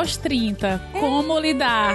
[0.00, 0.80] aos 30.
[0.92, 1.94] Como lidar?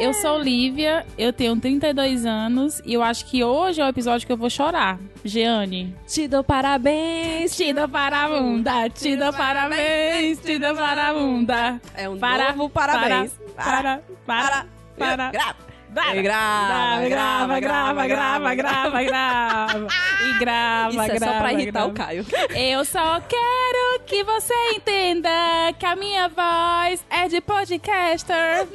[0.00, 4.26] eu sou Lívia, eu tenho 32 anos e eu acho que hoje é o episódio
[4.26, 4.98] que eu vou chorar.
[5.24, 5.94] Jeane.
[6.06, 7.56] Te dou parabéns.
[7.56, 11.80] Te dou parabunda, te dou parabéns, te dou parabunda.
[11.94, 13.32] É um Para, novo parabéns.
[13.56, 15.30] Para, para, para.
[15.30, 15.73] Grava.
[15.94, 19.86] Grava, Grava, grava, grava, grava, grava, grava.
[20.24, 21.32] E grava, Isso é grava.
[21.32, 21.88] só pra irritar grava.
[21.88, 22.26] o Caio.
[22.56, 25.30] Eu só quero que você entenda
[25.78, 28.66] que a minha voz é de podcaster.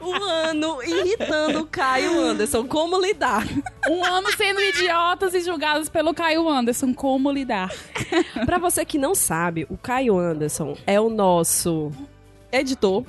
[0.00, 2.66] Um ano irritando o Caio Anderson.
[2.66, 3.44] Como lidar?
[3.88, 6.92] Um ano sendo idiotas e julgados pelo Caio Anderson.
[6.92, 7.72] Como lidar?
[8.44, 11.90] Pra você que não sabe, o Caio Anderson é o nosso
[12.50, 13.04] editor,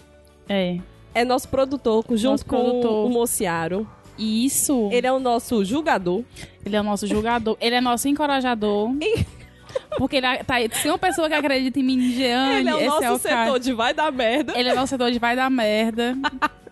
[0.48, 0.78] É.
[1.14, 3.06] é nosso produtor, junto Nosso com produtor.
[3.06, 3.88] o Mociaro.
[4.18, 4.90] Isso.
[4.92, 6.24] Ele é o nosso julgador.
[6.66, 7.58] Ele é o nosso julgador.
[7.60, 8.90] Ele é nosso encorajador.
[9.98, 12.78] Porque ele é- tá, se uma pessoa que acredita em mim, Jeane, Ele é o
[12.78, 13.60] esse nosso é o setor Caio.
[13.60, 14.54] de vai dar merda.
[14.56, 16.16] Ele é nosso setor de vai dar merda.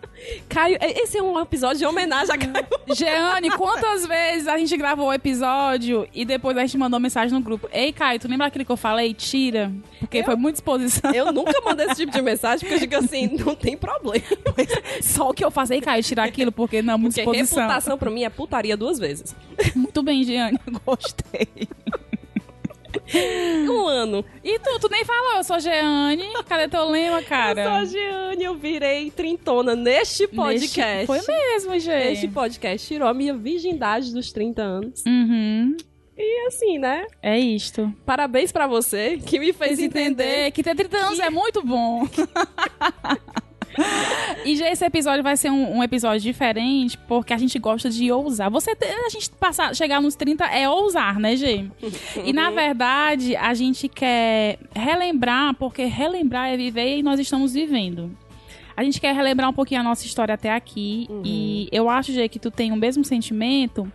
[0.48, 2.66] Caio, esse é um episódio de homenagem a Caio.
[2.94, 7.40] Jeane, quantas vezes a gente gravou o episódio e depois a gente mandou mensagem no
[7.42, 7.68] grupo?
[7.72, 9.14] Ei, Caio, tu lembra aquilo que eu falei?
[9.14, 9.72] Tira.
[9.98, 11.12] Porque foi muita exposição.
[11.12, 14.24] Eu nunca mandei esse tipo de mensagem porque eu digo assim, não tem problema.
[15.02, 17.62] Só o que eu faço, ei, Caio, tirar aquilo, porque não, muita Porque exposição.
[17.62, 19.34] reputação pra mim é putaria duas vezes.
[19.74, 21.48] Muito bem, Jeane, gostei.
[23.68, 24.24] Um ano.
[24.44, 26.24] E tu, tu nem falou, eu sou Jeane.
[26.48, 27.60] Cadê teu lema, cara?
[27.62, 31.10] Eu sou a Giane, eu virei trintona neste podcast.
[31.10, 32.28] Neste- Foi mesmo, Este gente.
[32.28, 35.02] podcast tirou a minha virgindade dos 30 anos.
[35.06, 35.76] Uhum.
[36.16, 37.06] E assim, né?
[37.22, 37.92] É isto.
[38.04, 40.24] Parabéns pra você que me fez entender.
[40.24, 42.06] entender que ter 30 anos é muito bom.
[44.44, 48.10] e já esse episódio vai ser um, um episódio diferente, porque a gente gosta de
[48.10, 48.50] ousar.
[48.50, 51.66] Você a gente passar, chegar nos 30 é ousar, né, Gê?
[52.24, 58.10] E na verdade, a gente quer relembrar, porque relembrar é viver e nós estamos vivendo.
[58.76, 61.06] A gente quer relembrar um pouquinho a nossa história até aqui.
[61.24, 63.90] E eu acho, Gê, que tu tem o mesmo sentimento.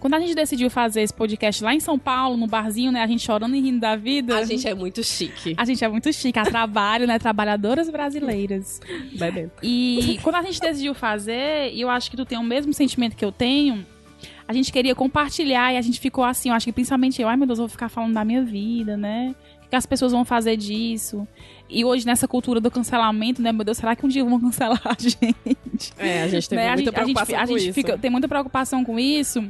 [0.00, 3.02] Quando a gente decidiu fazer esse podcast lá em São Paulo, no barzinho, né?
[3.02, 4.38] A gente chorando e rindo da vida.
[4.38, 5.54] A gente é muito chique.
[5.58, 7.18] A gente é muito chique, a trabalho, né?
[7.18, 8.80] Trabalhadoras brasileiras.
[9.18, 9.50] Bebê.
[9.62, 13.14] E quando a gente decidiu fazer, e eu acho que tu tem o mesmo sentimento
[13.14, 13.84] que eu tenho,
[14.48, 17.36] a gente queria compartilhar e a gente ficou assim, eu acho que principalmente eu, ai
[17.36, 19.34] meu Deus, eu vou ficar falando da minha vida, né?
[19.64, 21.28] O que as pessoas vão fazer disso?
[21.70, 24.80] E hoje, nessa cultura do cancelamento, né, meu Deus, será que um dia vão cancelar
[24.84, 25.92] a gente?
[25.98, 26.68] É, a gente teve Né?
[26.74, 27.72] Muita gente- a gente- preocupação a com gente isso.
[27.74, 29.44] fica- tem muita preocupação com isso.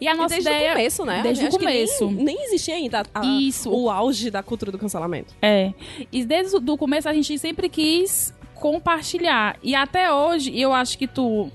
[0.00, 0.70] E a E nossa desde ideia.
[0.70, 1.20] o começo, né?
[1.22, 2.06] Desde o começo.
[2.10, 3.70] Nem, nem existia ainda a- Isso.
[3.70, 5.34] o auge da cultura do cancelamento.
[5.42, 5.72] É.
[6.10, 9.56] E desde o começo a gente sempre quis compartilhar.
[9.62, 11.50] E até hoje, e eu acho que tu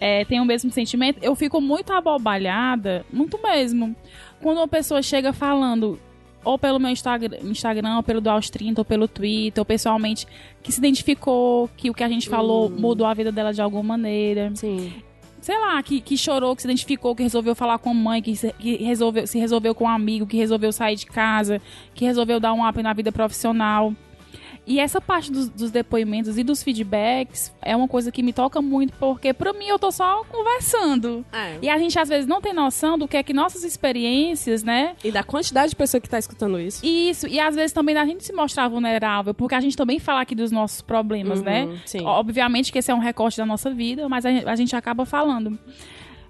[0.00, 3.96] é, tem o mesmo sentimento, eu fico muito abobalhada, muito mesmo,
[4.42, 5.98] quando uma pessoa chega falando,
[6.46, 10.24] ou pelo meu Instagram, Instagram ou pelo do Aos 30, ou pelo Twitter, ou pessoalmente,
[10.62, 13.82] que se identificou, que o que a gente falou mudou a vida dela de alguma
[13.82, 14.92] maneira Sim.
[15.40, 18.36] sei lá, que, que chorou, que se identificou, que resolveu falar com a mãe, que,
[18.36, 21.60] se, que resolveu, se resolveu com um amigo, que resolveu sair de casa,
[21.92, 23.92] que resolveu dar um up na vida profissional.
[24.66, 28.60] E essa parte dos, dos depoimentos e dos feedbacks é uma coisa que me toca
[28.60, 31.24] muito, porque pra mim eu tô só conversando.
[31.32, 31.56] É.
[31.62, 34.96] E a gente às vezes não tem noção do que é que nossas experiências, né?
[35.04, 36.84] E da quantidade de pessoa que tá escutando isso.
[36.84, 40.22] Isso, e às vezes também da gente se mostrar vulnerável, porque a gente também fala
[40.22, 41.80] aqui dos nossos problemas, Uhum, né?
[41.86, 42.02] sim.
[42.04, 45.56] Obviamente que esse é um recorte da nossa vida, mas a, a gente acaba falando.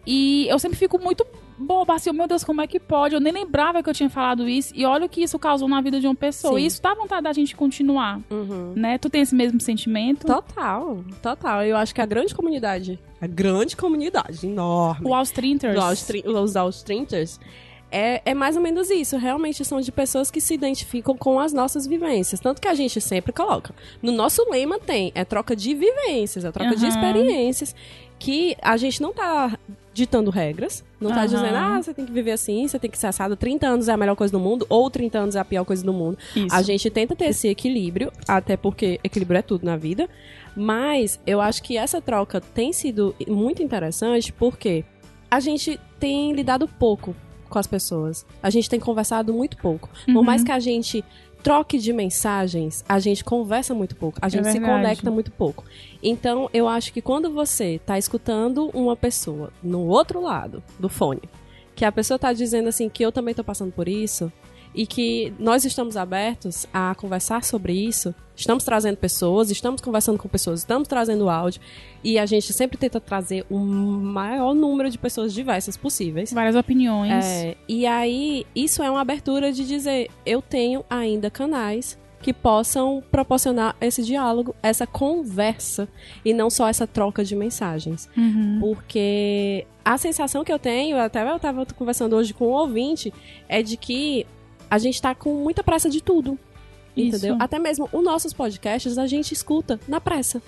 [0.06, 1.26] E eu sempre fico muito
[1.58, 3.14] boba, assim, meu Deus, como é que pode?
[3.14, 5.80] Eu nem lembrava que eu tinha falado isso, e olha o que isso causou na
[5.80, 6.54] vida de uma pessoa.
[6.58, 6.64] Sim.
[6.64, 8.72] E isso dá vontade da gente continuar, Uhum.
[8.76, 8.98] né?
[8.98, 10.26] Tu tem esse mesmo sentimento?
[10.26, 11.62] Total, total.
[11.64, 16.02] Eu acho que a grande comunidade, a grande comunidade, enorme, O Aos 30 do aos
[16.02, 17.16] tri- os 30
[17.90, 19.16] é, é mais ou menos isso.
[19.16, 22.40] Realmente são de pessoas que se identificam com as nossas vivências.
[22.40, 23.74] Tanto que a gente sempre coloca.
[24.02, 26.88] No nosso lema tem, é troca de vivências, é troca de Aham.
[26.88, 27.74] experiências.
[28.18, 29.56] Que a gente não tá
[29.96, 30.84] ditando regras.
[31.00, 31.26] Não tá Aham.
[31.26, 33.34] dizendo, ah, você tem que viver assim, você tem que ser assado.
[33.34, 35.82] 30 anos é a melhor coisa do mundo, ou 30 anos é a pior coisa
[35.82, 36.18] do mundo.
[36.36, 36.54] Isso.
[36.54, 40.08] A gente tenta ter esse equilíbrio, até porque equilíbrio é tudo na vida.
[40.54, 44.84] Mas eu acho que essa troca tem sido muito interessante porque
[45.30, 47.14] a gente tem lidado pouco
[47.48, 48.26] com as pessoas.
[48.42, 49.88] A gente tem conversado muito pouco.
[50.04, 50.22] Por Uhum.
[50.22, 51.04] mais que a gente
[51.46, 54.18] troque de mensagens, a gente conversa muito pouco.
[54.20, 54.72] A gente se É verdade.
[54.82, 55.62] conecta muito pouco.
[56.02, 61.22] Então, eu acho que quando você tá escutando uma pessoa no outro lado do fone,
[61.76, 64.32] que a pessoa tá dizendo assim que eu também tô passando por isso
[64.76, 70.28] e que nós estamos abertos a conversar sobre isso, estamos trazendo pessoas, estamos conversando com
[70.28, 71.62] pessoas, estamos trazendo áudio
[72.04, 76.30] e a gente sempre tenta trazer o maior número de pessoas diversas possíveis.
[76.30, 77.24] Várias opiniões.
[77.24, 83.02] É, e aí, isso é uma abertura de dizer: eu tenho ainda canais que possam
[83.10, 85.88] proporcionar esse diálogo, essa conversa
[86.24, 88.10] e não só essa troca de mensagens.
[88.16, 88.58] Uhum.
[88.60, 93.14] Porque a sensação que eu tenho, até eu estava conversando hoje com um ouvinte,
[93.48, 94.26] é de que
[94.70, 96.38] a gente tá com muita pressa de tudo.
[96.96, 97.34] Entendeu?
[97.34, 97.42] Isso.
[97.42, 100.42] Até mesmo os nossos podcasts a gente escuta na pressa.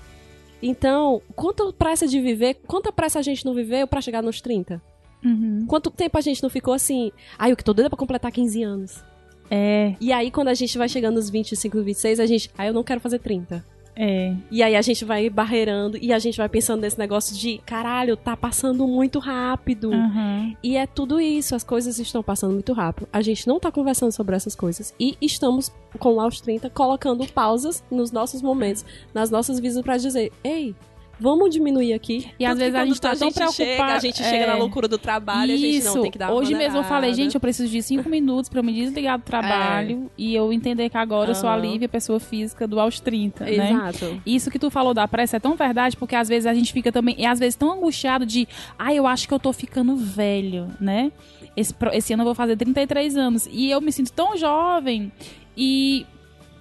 [0.63, 4.83] Então, quanta pressa de viver, quanta pressa a gente não viveu pra chegar nos 30?
[5.25, 5.65] Uhum.
[5.67, 7.13] Quanto tempo a gente não ficou assim?
[7.39, 9.05] Ai, eu que tô doida pra completar 15 anos.
[9.51, 12.51] É, E aí, quando a gente vai chegando nos 25, 26, a gente.
[12.57, 13.65] Ah, eu não quero fazer 30.
[14.01, 14.33] É.
[14.49, 18.17] E aí a gente vai barreirando e a gente vai pensando nesse negócio de caralho,
[18.17, 19.91] tá passando muito rápido.
[19.91, 20.55] Uhum.
[20.63, 23.09] E é tudo isso, as coisas estão passando muito rápido.
[23.13, 24.95] A gente não tá conversando sobre essas coisas.
[25.01, 29.97] E estamos, com o Aos 30, colocando pausas nos nossos momentos, nas nossas vidas pra
[29.97, 30.77] dizer: ei,
[31.21, 32.31] vamos diminuir aqui.
[32.39, 34.31] E às Porque vezes a gente tá tão preocupada- a gente é.
[34.31, 35.95] chega na loucura do trabalho, a gente Isso.
[35.95, 37.23] não tem que dar uma Hoje mesmo eu falei, maneirada.
[37.23, 40.89] gente, eu preciso de cinco minutos pra eu me desligar do trabalho e eu entender
[40.89, 41.57] que agora eu sou a.
[41.59, 43.73] Lívia, pessoa física do aos 30, né?
[43.73, 44.23] Exato.
[44.25, 46.93] Isso que tu falou da pressa é tão verdade, porque às vezes a gente fica
[46.93, 48.47] também, e às vezes tão angustiado de,
[48.79, 51.11] ah, eu acho que eu tô ficando velho, né?
[51.57, 53.49] Esse, esse ano eu vou fazer 33 anos.
[53.51, 55.11] E eu me sinto tão jovem
[55.57, 56.07] e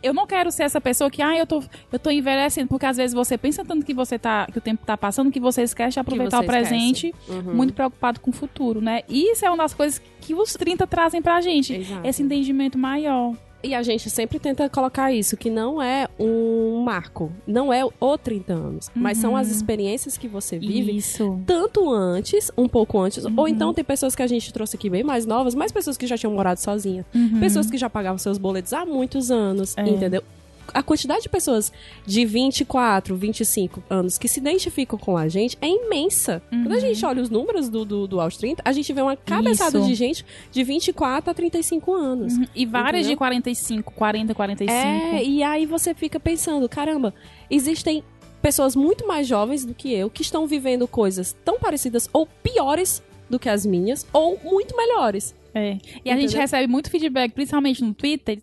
[0.07, 2.98] eu não quero ser essa pessoa que, ah, eu tô, eu tô envelhecendo, porque às
[2.98, 5.94] vezes você pensa tanto que você tá, que o tempo tá passando, que você esquece
[5.94, 7.54] de aproveitar o presente, Uhum.
[7.54, 9.01] muito preocupado com o futuro, né?
[9.07, 11.74] E isso é uma das coisas que os 30 trazem pra gente.
[11.74, 12.07] Exato.
[12.07, 13.33] Esse entendimento maior.
[13.68, 18.18] E a gente sempre tenta colocar isso, que não é um marco, não é o
[18.18, 21.38] 30 anos, mas são as experiências que você vive Isso.
[21.46, 23.34] tanto antes, um pouco antes, Uhum.
[23.36, 26.08] ou então tem pessoas que a gente trouxe aqui bem mais novas, mas pessoas que
[26.08, 27.42] já tinham morado sozinha, Uhum.
[27.42, 29.81] pessoas que já pagavam seus boletos há muitos anos, É.
[29.88, 30.24] entendeu?
[30.74, 31.72] A quantidade de pessoas
[32.06, 36.42] de 24, 25 anos que se identificam com a gente é imensa.
[36.50, 39.16] Quando a gente olha os números do, do, do aos 30, a gente vê uma
[39.16, 39.84] cabeçada Uhum.
[39.86, 39.90] Isso.
[39.94, 42.34] de gente de 24 a 35 anos.
[42.38, 42.46] Uhum.
[42.56, 43.12] E várias Entendeu?
[43.12, 44.78] de 45, 40, 45.
[44.78, 47.14] É, e aí você fica pensando, caramba,
[47.50, 48.04] existem
[48.42, 53.02] pessoas muito mais jovens do que eu que estão vivendo coisas tão parecidas ou piores
[53.30, 55.36] do que as minhas, ou muito melhores.
[55.54, 55.78] É.
[56.06, 56.42] E a gente Entendeu?
[56.42, 58.40] recebe muito feedback, principalmente no Twitter,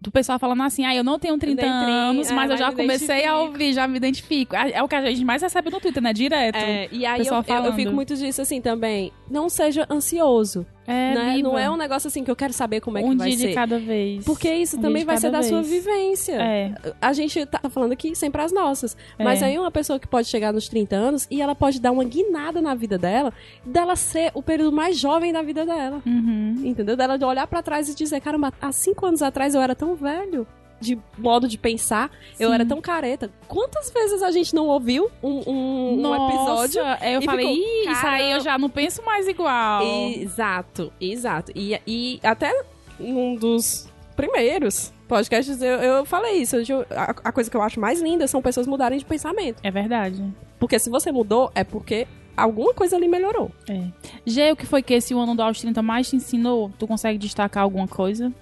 [0.00, 2.56] do pessoal falando assim, ah, eu não tenho 30 Nem trinta, anos, é, mas eu
[2.56, 4.54] já me comecei a ouvir, já me identifico.
[4.54, 6.12] É o que a gente mais recebe no Twitter, né?
[6.12, 6.56] Direto.
[6.56, 9.12] É, e aí eu, eu- eu fico muito disso assim também.
[9.30, 10.66] Não seja ansioso.
[10.86, 11.34] É, né?
[11.34, 11.48] viva.
[11.48, 13.38] Não é um negócio assim que eu quero saber como é um que vai dia
[13.38, 13.48] ser.
[13.48, 14.24] de cada vez.
[14.24, 15.72] Porque isso Um também dia vai ser da cada sua vez.
[15.84, 16.34] vivência.
[16.40, 16.74] É.
[17.00, 18.96] A gente tá falando aqui sempre as nossas.
[19.18, 19.24] É.
[19.24, 22.04] Mas aí uma pessoa que pode chegar nos 30 anos e ela pode dar uma
[22.04, 23.32] guinada na vida dela,
[23.64, 26.00] dela ser o período mais jovem da vida dela.
[26.06, 26.54] Uhum.
[26.64, 26.96] Entendeu?
[26.96, 29.94] Dela de olhar pra trás e dizer, caramba, há cinco anos atrás eu era tão
[29.96, 30.46] velho.
[30.80, 32.54] De modo de pensar, eu Sim.
[32.54, 33.30] era tão careta.
[33.48, 36.82] Quantas vezes a gente não ouviu um, um, um Nossa, episódio?
[37.00, 39.82] é, eu falei, ficou, "Ih, isso aí eu já não penso mais igual.
[39.82, 41.50] Exato, exato.
[41.54, 42.52] E, e até
[43.00, 46.56] um dos primeiros podcasts eu, eu falei isso.
[46.56, 49.60] Eu- a, a coisa que eu acho mais linda são pessoas mudarem de pensamento.
[49.62, 50.22] É verdade.
[50.58, 52.06] Porque se você mudou, é porque
[52.36, 53.50] alguma coisa ali melhorou.
[53.68, 53.82] É.
[54.26, 56.70] Gê, o que foi que esse ano do Aos 30 mais te ensinou?
[56.78, 58.32] Tu consegue destacar alguma coisa?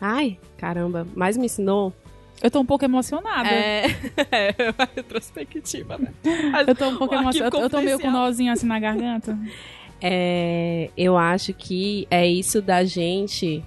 [0.00, 1.92] Ai, caramba, mais me ensinou.
[2.42, 3.48] Eu tô um pouco emocionada.
[3.48, 3.86] É,
[4.30, 4.54] é
[4.94, 6.12] retrospectiva, né?
[6.66, 7.56] Eu tô um pouco emocionada.
[7.56, 9.36] arquivo Eu tô meio com um nozinho assim na garganta.
[10.00, 13.64] É, eu acho que é isso da gente.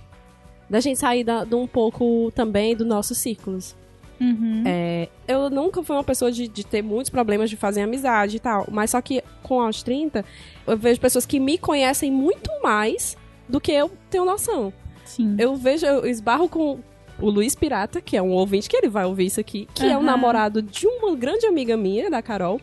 [0.70, 3.76] Da gente sair da, de um pouco também dos nossos círculos.
[4.22, 4.64] Uhum.
[4.66, 8.40] É, eu nunca fui uma pessoa de, de ter muitos problemas de fazer amizade e
[8.40, 8.68] tal.
[8.72, 10.24] Mas só que com aos 30,
[10.66, 13.18] eu vejo pessoas que me conhecem muito mais
[13.50, 14.72] do que eu tenho noção.
[15.16, 15.36] Sim.
[15.40, 16.80] Eu vejo, eu esbarro com
[17.20, 19.90] o Luiz Pirata, que é um ouvinte que ele vai ouvir isso aqui, que é
[19.90, 20.02] o Aham.
[20.04, 22.60] namorado de uma grande amiga minha, da Carol.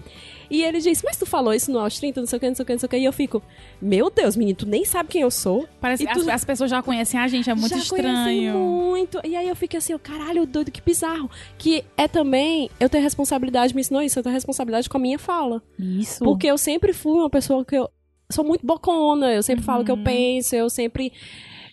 [0.50, 2.54] E ele diz, mas tu falou isso no aos 30, não sei o que, não
[2.56, 2.96] sei o que, não sei o que.
[2.96, 3.42] E eu fico,
[3.82, 5.68] meu Deus, menino, tu nem sabe quem eu sou.
[5.78, 8.58] Parece que as, tu- as pessoas já conhecem a gente, é muito Já estranho.
[8.58, 9.20] muito.
[9.24, 11.30] E aí eu fico assim, ó, caralho, doido, que bizarro.
[11.58, 15.18] Que é também, eu tenho responsabilidade, me ensinou isso, eu tenho responsabilidade com a minha
[15.18, 15.62] fala.
[15.78, 16.24] Isso.
[16.24, 17.88] Porque eu sempre fui uma pessoa que eu
[18.32, 20.04] sou muito bocona, eu sempre falo o que eu Uhum.
[20.04, 21.12] penso, eu sempre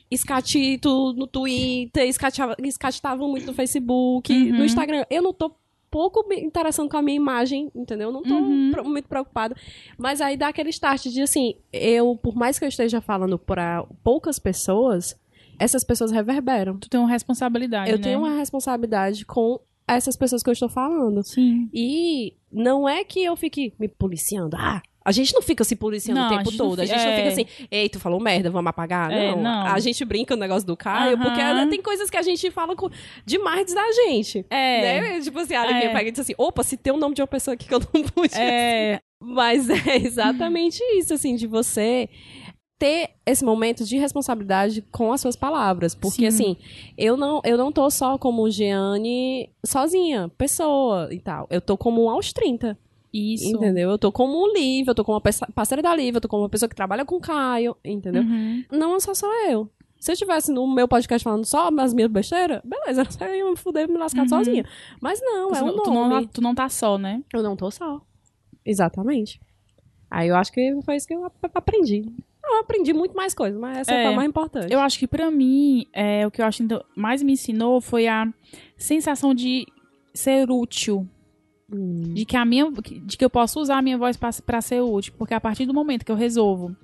[0.09, 4.57] escatito no Twitter, escatitava muito no Facebook, Uhum.
[4.59, 5.05] no Instagram.
[5.09, 5.51] Eu não tô
[5.89, 8.09] pouco me interessando com a minha imagem, entendeu?
[8.09, 8.71] Eu não tô Uhum.
[8.85, 9.55] muito preocupada.
[9.97, 13.85] Mas aí dá aquele start de assim, eu, por mais que eu esteja falando pra
[14.03, 15.15] poucas pessoas,
[15.57, 16.77] essas pessoas reverberam.
[16.77, 18.03] Tu tem uma responsabilidade, Eu né?
[18.03, 21.23] tenho uma responsabilidade com essas pessoas que eu estou falando.
[21.23, 21.69] Sim.
[21.73, 24.57] E não é que eu fique me policiando.
[24.59, 26.79] Ah, a gente não fica se policiando Não, o a tempo não todo.
[26.79, 27.15] A fi- gente não é.
[27.17, 29.11] fica assim, ei, tu falou merda, vamos apagar.
[29.11, 29.43] É, não.
[29.43, 29.67] não.
[29.67, 32.75] A gente brinca no negócio do Caio, porque ela- tem coisas que a gente fala
[32.75, 32.89] com...
[33.25, 34.45] demais da gente.
[34.49, 35.01] É.
[35.01, 35.21] Né?
[35.21, 35.89] Tipo assim, a Aline É.
[35.93, 37.79] pega e diz assim, opa, se tem o nome de uma pessoa aqui que eu
[37.93, 38.33] não pude.
[38.35, 38.99] É.
[39.21, 42.09] Mas é exatamente isso, assim, de você
[42.77, 45.95] ter esse momento de responsabilidade com as suas palavras.
[45.95, 46.51] Porque, Sim.
[46.51, 46.57] assim,
[46.97, 51.47] eu não, eu não tô só como Jeane sozinha, pessoa e tal.
[51.49, 52.77] Eu tô como um aos 30.
[53.17, 53.55] Isso.
[53.55, 53.89] Entendeu?
[53.91, 55.21] Eu tô como um Liv, eu tô como uma
[55.53, 58.23] parceira da Liv, eu tô como uma pessoa que trabalha com o Caio, entendeu?
[58.23, 58.63] Uhum.
[58.71, 59.69] Não é só só eu.
[59.99, 63.55] Se eu estivesse no meu podcast falando só as minhas besteiras, beleza, eu ia me
[63.55, 64.27] fuder e me lascar Uhum.
[64.29, 64.65] sozinha.
[65.01, 66.25] Mas não, é um tu não, nome.
[66.25, 67.23] tá- tu não tá só, né?
[67.33, 68.01] Eu não tô só.
[68.65, 69.39] Exatamente.
[70.11, 72.03] Aí eu acho que foi isso que eu ap- aprendi.
[72.43, 74.03] Eu aprendi muito mais coisas, mas essa É.
[74.03, 74.71] foi a mais importante.
[74.71, 78.07] Eu acho que pra mim, é, o que eu acho que mais me ensinou foi
[78.07, 78.31] a
[78.77, 79.65] sensação de
[80.13, 81.07] ser útil.
[81.71, 82.13] Hum.
[82.13, 85.13] De que, a minha, de que eu posso usar a minha voz pra ser útil.
[85.17, 86.75] Porque a partir do momento que eu resolvo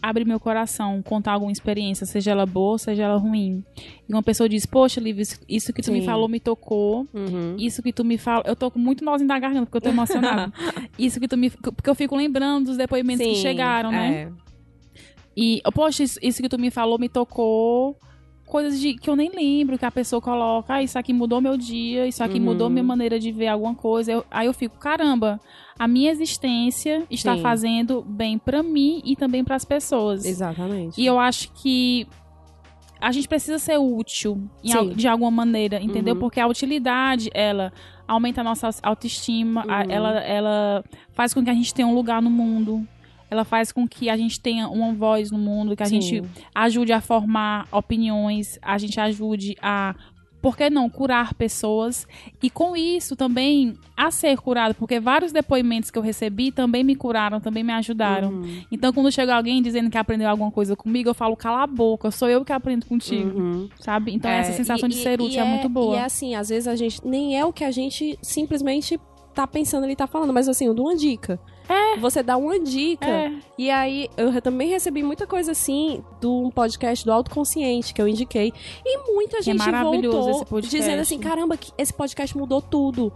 [0.00, 3.62] abrir meu coração, contar alguma experiência, seja ela boa, seja ela ruim.
[4.08, 6.06] E uma pessoa diz, poxa, Liv, isso- que tu me Sim.
[6.06, 7.06] falou me tocou.
[7.14, 7.54] Uhum.
[7.56, 8.42] Isso que tu me fala.
[8.46, 10.52] Eu tô com muito nozinho da garganta, porque eu tô emocionada.
[10.98, 11.50] isso que tu me.
[11.50, 14.22] Porque eu fico lembrando dos depoimentos que Sim, chegaram, né?
[14.22, 14.32] é.
[15.36, 17.96] E, poxa, isso, isso que tu me falou me tocou.
[18.46, 21.56] Coisas de, que eu nem lembro, que a pessoa coloca, ah, isso aqui mudou meu
[21.56, 22.44] dia, isso aqui Uhum.
[22.44, 24.12] mudou minha maneira de ver alguma coisa.
[24.12, 25.40] Eu- aí eu fico, caramba,
[25.78, 27.40] a minha existência está Sim.
[27.42, 30.24] fazendo bem pra mim e também pras pessoas.
[30.26, 31.00] Exatamente.
[31.00, 32.06] E eu acho que
[33.00, 36.14] a gente precisa ser útil em de alguma maneira, entendeu?
[36.14, 36.20] Uhum.
[36.20, 37.72] Porque a utilidade, ela
[38.06, 39.90] aumenta a nossa autoestima, a- Uhum.
[39.90, 40.84] ela, ela
[41.14, 42.86] faz com que a gente tenha um lugar no mundo.
[43.32, 46.00] Ela faz com que a gente tenha uma voz no mundo, que a Sim.
[46.02, 46.22] gente
[46.54, 49.94] ajude a formar opiniões, a gente ajude a,
[50.42, 52.06] por que não, curar pessoas.
[52.42, 56.94] E com isso também a ser curado, porque vários depoimentos que eu recebi também me
[56.94, 58.30] curaram, também me ajudaram.
[58.32, 58.62] Uhum.
[58.70, 62.10] Então, quando chega alguém dizendo que aprendeu alguma coisa comigo, eu falo, cala a boca,
[62.10, 63.68] sou eu que aprendo contigo, Uhum.
[63.80, 64.12] sabe?
[64.12, 65.94] Então, É, essa sensação e- de ser útil e é, muito boa.
[65.94, 69.00] E é assim, às vezes a gente nem é o que a gente simplesmente
[69.32, 71.40] tá pensando ali, tá falando, mas assim, eu dou uma dica.
[71.68, 71.96] É.
[71.98, 73.06] Você dá uma dica.
[73.06, 73.32] É.
[73.56, 78.08] E aí, eu também recebi muita coisa assim do um podcast do Autoconsciente que eu
[78.08, 78.52] indiquei.
[78.84, 83.12] E muita é gente maravilhoso voltou dizendo assim: caramba, que esse podcast mudou tudo.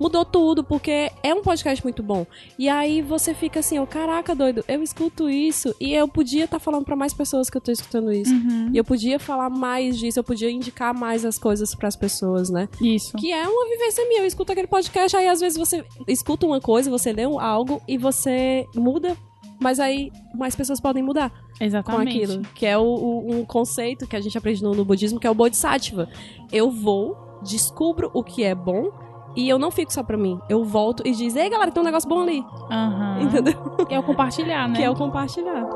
[0.00, 2.26] Mudou tudo, porque é um podcast muito bom.
[2.58, 6.58] E aí você fica assim, ó, caraca, doido, eu escuto isso e eu podia estar
[6.58, 8.32] falando pra mais pessoas que eu tô escutando isso.
[8.32, 8.70] Uhum.
[8.72, 12.66] E eu podia falar mais disso, eu podia indicar mais as coisas pras pessoas, né?
[12.80, 13.14] Isso.
[13.18, 14.22] Que é uma vivência minha.
[14.22, 17.98] Eu escuto aquele podcast, aí às vezes você escuta uma coisa, você lê algo e
[17.98, 19.14] você muda,
[19.60, 22.16] mas aí mais pessoas podem mudar com Exatamente.
[22.24, 22.42] aquilo.
[22.54, 25.30] Que é o, o- um conceito que a gente aprende no, no budismo, que é
[25.30, 26.08] o Bodhisattva.
[26.50, 28.90] Eu vou, descubro o que é bom.
[29.36, 30.40] E eu não fico só pra mim.
[30.48, 32.44] Eu volto e diz, ei galera, tem um negócio bom ali.
[32.70, 33.22] Aham.
[33.22, 33.76] Entendeu?
[33.88, 34.76] É o compartilhar, né?
[34.76, 35.66] Que é o compartilhar.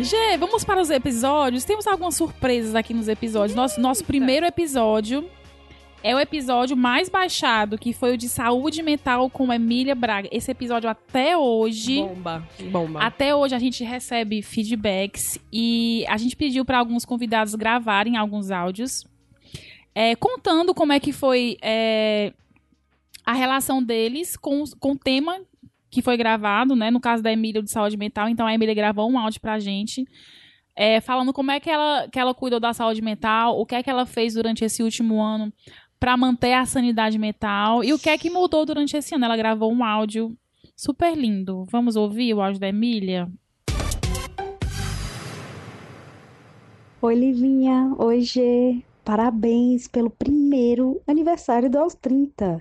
[0.00, 1.64] Gê, vamos para os episódios.
[1.64, 3.56] Temos algumas surpresas aqui nos episódios.
[3.56, 5.28] Nosso, nosso primeiro episódio
[6.02, 10.28] é o episódio mais baixado, que foi o de saúde mental com Emília Braga.
[10.30, 12.00] Esse episódio até hoje.
[12.00, 12.48] Bomba.
[12.70, 13.00] Bomba.
[13.00, 18.50] Até hoje a gente recebe feedbacks e a gente pediu para alguns convidados gravarem alguns
[18.50, 19.04] áudios,
[19.94, 22.32] é, contando como é que foi é,
[23.24, 25.40] a relação deles com, com o tema
[25.90, 26.90] que foi gravado, né?
[26.90, 30.04] No caso da Emília de saúde mental, então a Emília gravou um áudio pra gente.
[30.76, 33.82] é, falando como é que ela, que ela cuidou da saúde mental, o que é
[33.82, 35.52] que ela fez durante esse último ano
[35.98, 39.24] para manter a sanidade mental e o que é que mudou durante esse ano.
[39.24, 40.36] Ela gravou um áudio
[40.76, 41.64] super lindo.
[41.70, 43.28] Vamos ouvir o áudio da Emília?
[47.00, 47.94] Oi, Livinha.
[47.98, 48.82] Oi, Gê.
[49.04, 52.60] Parabéns pelo primeiro aniversário do Aos 30.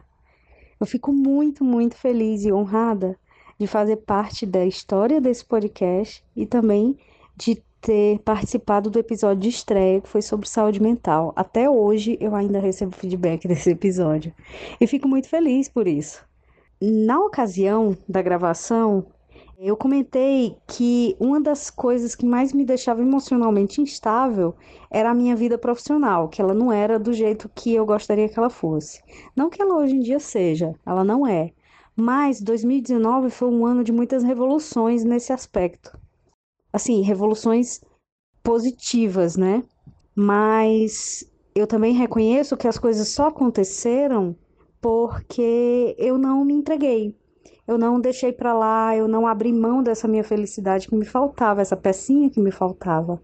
[0.80, 3.18] Eu fico muito, muito feliz e honrada
[3.60, 6.96] de fazer parte da história desse podcast e também
[7.36, 11.34] de ter participado do episódio de estreia que foi sobre saúde mental.
[11.36, 14.34] Até hoje eu ainda recebo feedback desse episódio
[14.80, 16.26] e fico muito feliz por isso.
[16.82, 19.08] Na ocasião da gravação,
[19.60, 24.56] eu comentei que uma das coisas que mais me deixava emocionalmente instável
[24.92, 28.38] era a minha vida profissional, que ela não era do jeito que eu gostaria que
[28.38, 29.02] ela fosse.
[29.36, 31.52] Não que ela hoje em dia seja, ela não é.
[31.96, 35.98] Mas 2019 foi um ano de muitas revoluções nesse aspecto.
[36.78, 37.82] Assim, revoluções
[38.44, 39.64] positivas, né?
[40.16, 44.36] Mas eu também reconheço que as coisas só aconteceram
[44.80, 47.16] porque eu não me entreguei.
[47.68, 51.64] Eu não deixei para lá, eu não abri mão dessa minha felicidade que me faltava,
[51.64, 53.20] essa pecinha que me faltava.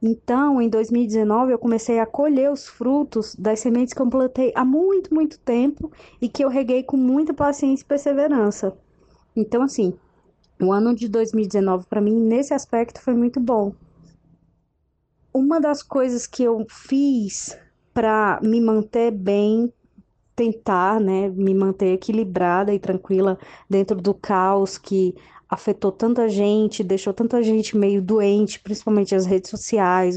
[0.00, 4.64] Então, em 2019, eu comecei a colher os frutos das sementes que eu plantei há
[4.64, 5.90] muito, muito tempo
[6.22, 8.78] e que eu reguei com muita paciência e perseverança.
[9.34, 9.92] Então, assim,
[10.60, 13.72] o ano de 2019 para mim nesse aspecto foi muito bom.
[15.32, 17.56] uma das coisas que eu fiz
[17.94, 19.72] para me manter bem,
[20.34, 23.38] tentar, né, me manter equilibrada e tranquila
[23.68, 25.14] dentro do caos que
[25.48, 30.16] afetou tanta gente, deixou tanta gente meio doente, principalmente as redes sociais,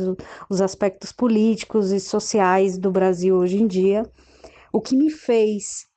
[0.49, 4.03] os aspectos políticos e sociais do Brasil hoje em dia.
[4.71, 5.87] O que me fez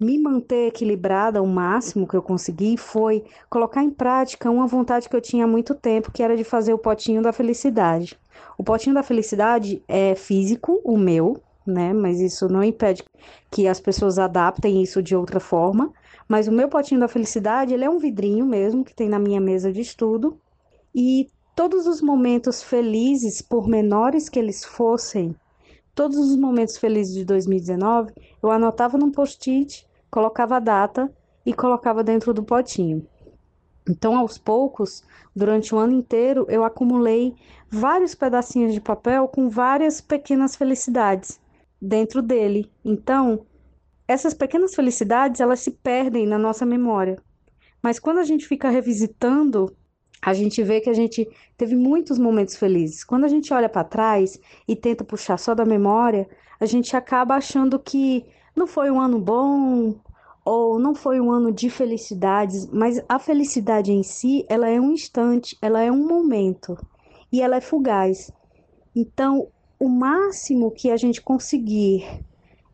[0.00, 5.14] me manter equilibrada o máximo que eu consegui foi colocar em prática uma vontade que
[5.14, 8.18] eu tinha há muito tempo, que era de fazer o potinho da felicidade.
[8.56, 11.92] O potinho da felicidade é físico, o meu, né?
[11.92, 13.04] Mas isso não impede
[13.50, 15.92] que as pessoas adaptem isso de outra forma.
[16.26, 19.40] Mas o meu potinho da felicidade, ele é um vidrinho mesmo que tem na minha
[19.40, 20.38] mesa de estudo.
[20.94, 25.36] E todos os momentos felizes, por menores que eles fossem,
[25.94, 31.12] todos os momentos felizes de 2019, eu anotava num post-it, colocava a data
[31.44, 33.06] e colocava dentro do potinho.
[33.88, 35.02] Então, aos poucos,
[35.34, 37.34] durante o ano inteiro, eu acumulei
[37.68, 41.40] vários pedacinhos de papel com várias pequenas felicidades
[41.80, 42.70] dentro dele.
[42.84, 43.46] Então,
[44.06, 47.22] essas pequenas felicidades, elas se perdem na nossa memória.
[47.82, 49.74] Mas quando a gente fica revisitando,
[50.20, 51.26] a gente vê que a gente
[51.56, 53.02] teve muitos momentos felizes.
[53.02, 54.38] Quando a gente olha para trás
[54.68, 59.18] e tenta puxar só da memória, a gente acaba achando que não foi um ano
[59.18, 59.94] bom
[60.44, 64.92] ou não foi um ano de felicidades, mas a felicidade em si, ela é um
[64.92, 66.76] instante, ela é um momento
[67.30, 68.32] e ela é fugaz.
[68.94, 72.04] Então, o máximo que a gente conseguir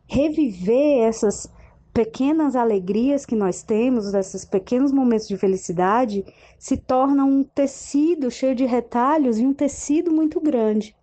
[0.07, 1.51] reviver essas
[1.93, 6.25] pequenas alegrias que nós temos, esses pequenos momentos de felicidade,
[6.57, 10.96] se torna um tecido cheio de retalhos e um tecido muito grande.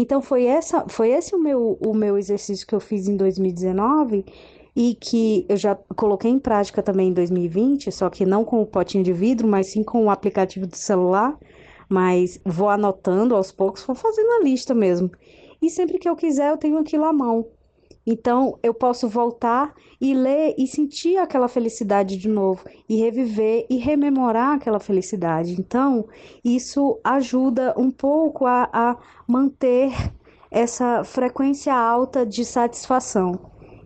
[0.00, 4.24] Então foi essa, foi esse o meu, o meu exercício que eu fiz em 2019
[4.76, 8.66] e que eu já coloquei em prática também em 2020, só que não com o
[8.66, 11.36] potinho de vidro, mas sim com o aplicativo do celular.
[11.88, 15.10] Mas vou anotando aos poucos, vou fazendo a lista mesmo.
[15.60, 17.48] E sempre que eu quiser, eu tenho aquilo à mão.
[18.10, 23.76] Então, eu posso voltar e ler e sentir aquela felicidade de novo, e reviver e
[23.76, 25.60] rememorar aquela felicidade.
[25.60, 26.08] Então,
[26.42, 29.92] isso ajuda um pouco a, a manter
[30.50, 33.38] essa frequência alta de satisfação.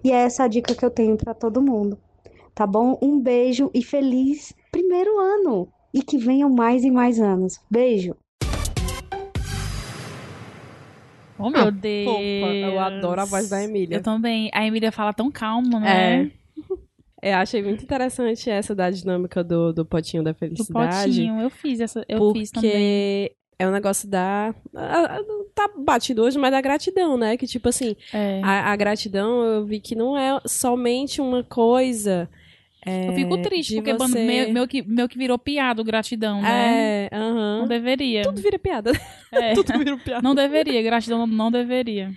[0.05, 1.99] E é essa a dica que eu tenho para todo mundo.
[2.55, 2.97] Tá bom?
[3.03, 5.67] Um beijo e feliz primeiro ano!
[5.93, 7.59] E que venham mais e mais anos.
[7.69, 8.15] Beijo!
[11.39, 12.21] Oh, meu Ah, Deus.
[12.73, 13.97] Eu adoro a voz da Emília.
[13.97, 14.51] Eu também.
[14.53, 16.31] A Emília fala tão calma, né?
[17.23, 17.31] É.
[17.33, 21.07] Eu achei muito interessante essa da dinâmica do, do potinho da Do felicidade.
[21.07, 21.41] potinho.
[21.41, 22.05] Eu fiz essa.
[22.09, 23.31] Eu porque fiz também.
[23.59, 24.55] é um negócio da.
[25.55, 27.37] Tá batido hoje, mas da gratidão, né?
[27.37, 28.41] Que tipo assim, É.
[28.43, 32.29] a, a gratidão eu vi que não é somente uma coisa.
[32.85, 34.25] É, eu fico triste, porque você...
[34.27, 37.07] meu, meu, que, meu que virou piada, o gratidão, né?
[37.07, 37.59] É, aham.
[37.61, 38.23] Não deveria.
[38.23, 38.93] Tudo vira piada.
[39.31, 39.53] É.
[39.55, 40.23] Tudo vira piada.
[40.23, 42.13] Não deveria, gratidão não, não deveria.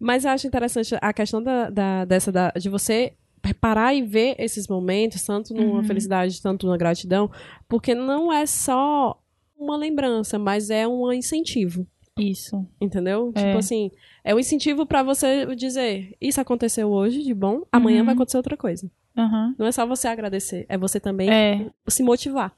[0.00, 3.14] Mas eu acho interessante a questão da, da- dessa da, de você
[3.60, 5.82] parar e ver esses momentos, tanto numa Uhum.
[5.84, 7.30] felicidade, tanto na gratidão,
[7.68, 9.18] porque não é só
[9.56, 11.86] uma lembrança, mas é um incentivo,
[12.18, 12.64] Isso.
[12.80, 13.32] entendeu?
[13.34, 13.46] É.
[13.46, 13.90] Tipo assim,
[14.30, 18.04] é um incentivo pra você dizer, isso aconteceu hoje de bom, amanhã Uhum.
[18.06, 18.90] vai acontecer outra coisa.
[19.16, 19.54] Aham.
[19.58, 21.66] Não é só você agradecer, é você também É.
[21.88, 22.52] se motivar.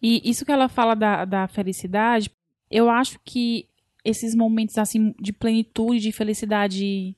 [0.00, 2.30] E isso que ela fala da, da felicidade,
[2.70, 3.66] eu acho que
[4.04, 7.14] esses momentos assim de plenitude, de felicidade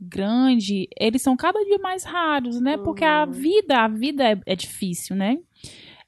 [0.00, 2.76] grande, eles são cada dia mais raros, né?
[2.76, 3.30] Porque a Uhum.
[3.32, 5.38] vida, a vida é, é difícil, né?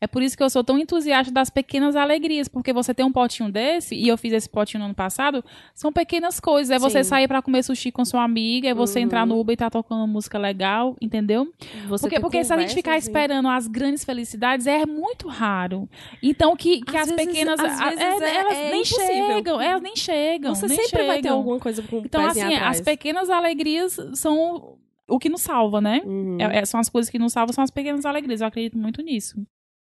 [0.05, 3.11] É por isso que eu sou tão entusiasta das pequenas alegrias, porque você tem um
[3.11, 5.43] potinho desse, e eu fiz esse potinho no ano passado,
[5.75, 6.71] são pequenas coisas.
[6.71, 7.09] É você Sim.
[7.09, 9.07] sair pra comer sushi com sua amiga, é você Uhum.
[9.07, 11.51] entrar no Uber e tá tocando música legal, entendeu?
[11.89, 15.89] Você Porque, porque se a gente ficar conversas, esperando as grandes felicidades, é muito raro.
[16.23, 17.59] Então, que, que Às as vezes- pequenas.
[17.61, 19.27] às é- é- elas é nem impossível.
[19.27, 19.61] chegam.
[19.61, 20.55] Elas nem chegam.
[20.55, 21.39] Você nem sempre vai ter chegam.
[21.39, 22.79] alguma coisa com Então, assim, atrás.
[22.79, 24.77] as pequenas alegrias são
[25.09, 26.03] o que nos salva, né?
[26.05, 26.37] Uhum.
[26.41, 28.41] É- é- são as coisas que nos salvam, são as pequenas alegrias.
[28.41, 29.37] Eu acredito muito nisso.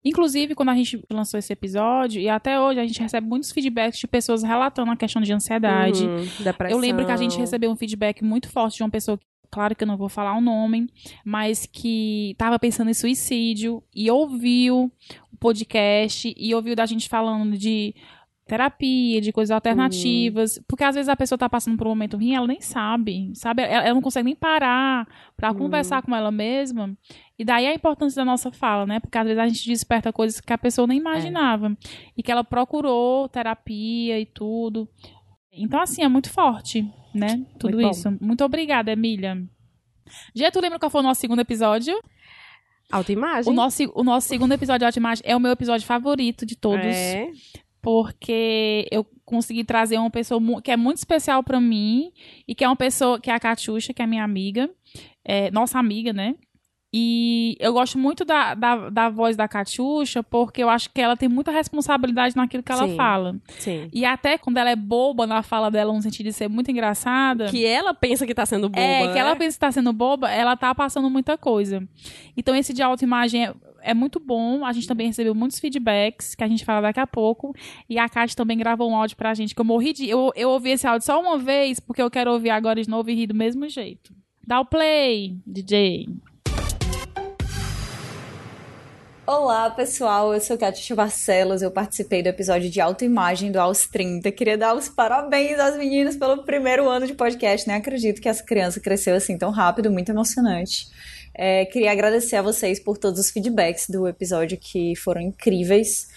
[0.07, 3.99] Inclusive, quando a gente lançou esse episódio, e até hoje, a gente recebe muitos feedbacks
[3.99, 6.05] de pessoas relatando a questão de ansiedade.
[6.05, 6.25] Uhum.
[6.71, 9.19] Eu lembro que a gente recebeu um feedback muito forte de uma pessoa,
[9.51, 10.89] claro que eu não vou falar o nome,
[11.25, 14.93] mas que estava pensando em suicídio e ouviu
[15.33, 17.93] o podcast e ouviu da gente falando de
[18.47, 22.35] terapia, de coisas alternativas, porque às vezes a pessoa tá passando por um momento ruim,
[22.35, 23.63] ela nem sabe, sabe?
[23.63, 25.07] Ela, ela não consegue nem parar
[25.37, 25.59] pra Uhum.
[25.59, 26.97] conversar com ela mesma.
[27.39, 29.01] E daí a importância da nossa fala, né?
[29.01, 31.77] Porque às vezes a gente desperta coisas que a pessoa nem imaginava
[32.17, 34.89] e que ela procurou terapia e tudo.
[35.53, 37.45] Então, assim, é muito forte, né?
[37.59, 38.17] Tudo Muito isso.
[38.21, 39.43] Muito obrigada, Emília.
[40.35, 41.99] Já tu lembra qual foi o nosso segundo episódio?
[42.93, 43.53] Autoimagem.
[43.53, 46.85] O nosso, o nosso segundo episódio de Autoimagem é o meu episódio favorito de todos.
[46.87, 47.29] É.
[47.87, 52.11] Porque eu consegui trazer uma pessoa que é muito especial pra mim
[52.49, 54.69] e que é uma pessoa que é a Catiuxa, que é minha amiga,
[55.25, 56.35] é, nossa amiga, né?
[56.93, 61.17] E eu gosto muito da, da, da voz da Catiuxa porque eu acho que ela
[61.17, 62.97] tem muita responsabilidade naquilo que ela Sim.
[62.97, 63.37] fala.
[63.57, 63.89] Sim.
[63.93, 67.47] E até quando ela é boba na fala dela, no sentido de ser muito engraçada.
[67.47, 69.13] Que ela pensa que tá sendo boba, É, né?
[69.13, 71.87] que ela pensa que tá sendo boba, ela tá passando muita coisa.
[72.37, 73.49] Então, esse de autoimagem
[73.91, 74.65] é, muito bom.
[74.65, 77.55] A gente também recebeu muitos feedbacks, que a gente fala daqui a pouco.
[77.89, 80.09] E a Kátia também gravou um áudio pra gente, que eu morri de.
[80.09, 83.11] Eu, eu ouvi esse áudio só uma vez, porque eu quero ouvir agora de novo
[83.11, 84.15] e rir do mesmo jeito.
[84.47, 86.07] Dá o play, DJ.
[89.27, 90.33] Olá, pessoal.
[90.33, 91.61] Eu sou Katia Barcelos.
[91.61, 94.31] Eu participei do episódio de autoimagem do Aos 30.
[94.31, 97.67] Queria dar os parabéns às meninas pelo primeiro ano de podcast.
[97.67, 100.87] Nem acredito que essa criança cresceu assim tão rápido, muito emocionante.
[101.39, 106.09] É, queria agradecer a vocês por todos os feedbacks do episódio que foram incríveis.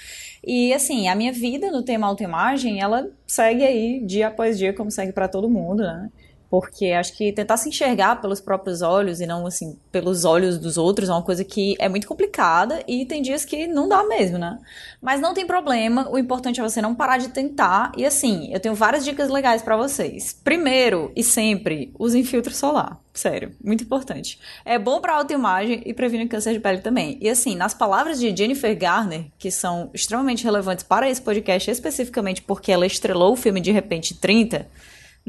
[0.45, 4.89] E assim, a minha vida no tema autoimagem, ela segue aí dia após dia, como
[4.89, 6.10] segue pra todo mundo, né?
[6.49, 10.77] Porque acho que tentar se enxergar pelos próprios olhos e não assim pelos olhos dos
[10.77, 14.38] outros é uma coisa que é muito complicada e tem dias que não dá mesmo,
[14.38, 14.59] né?
[15.01, 17.91] Mas não tem problema, o importante é você não parar de tentar.
[17.95, 20.33] E assim, eu tenho várias dicas legais pra vocês.
[20.43, 22.99] Primeiro e sempre, usem filtro solar.
[23.13, 24.39] Sério, muito importante.
[24.63, 27.17] É bom pra autoimagem e previne câncer de pele também.
[27.21, 32.41] E assim, nas palavras de Jennifer Garner, que são extremamente relevantes para esse podcast, especificamente
[32.41, 34.67] porque ela estrelou o filme De Repente 30,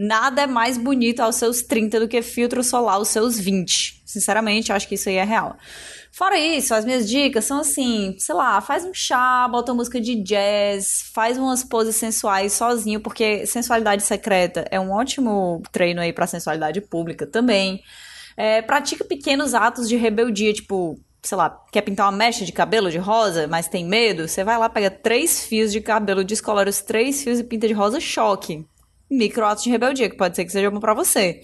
[0.02, 4.00] Nada é mais bonito aos seus 30 do que filtro solar aos seus 20.
[4.06, 5.58] Sinceramente, acho que isso aí é real.
[6.10, 10.14] Fora isso, as minhas dicas são assim, sei lá, faz um chá, bota música de
[10.14, 16.26] jazz, faz umas poses sensuais sozinho, porque sensualidade secreta é um ótimo treino aí pra
[16.26, 17.82] sensualidade pública também.
[18.38, 22.90] É, pratica pequenos atos de rebeldia, tipo, sei lá, quer pintar uma mecha de cabelo
[22.90, 24.26] de rosa, mas tem medo?
[24.26, 27.74] Você vai lá, pega três fios de cabelo, descolora os três fios e pinta de
[27.74, 28.64] rosa choque
[29.10, 31.42] micro atos de rebeldia, que pode ser que seja bom pra você.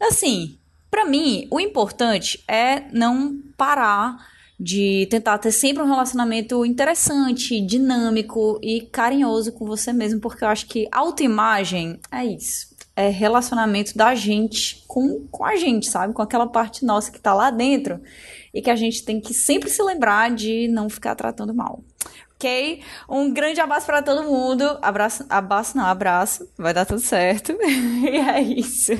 [0.00, 0.58] Assim,
[0.90, 4.16] pra mim, o importante é não parar
[4.58, 10.48] de tentar ter sempre um relacionamento interessante, dinâmico e carinhoso com você mesmo, porque eu
[10.48, 12.74] acho que autoimagem é isso.
[12.94, 16.14] É relacionamento da gente com, com a gente, sabe?
[16.14, 18.00] Com aquela parte nossa que tá lá dentro
[18.54, 21.84] e que a gente tem que sempre se lembrar de não ficar tratando mal.
[22.36, 22.82] Ok?
[23.08, 24.78] Um grande abraço para todo mundo.
[24.82, 26.46] Abraço, abraço não, abraço.
[26.58, 27.52] Vai dar tudo certo.
[27.62, 28.92] e é isso.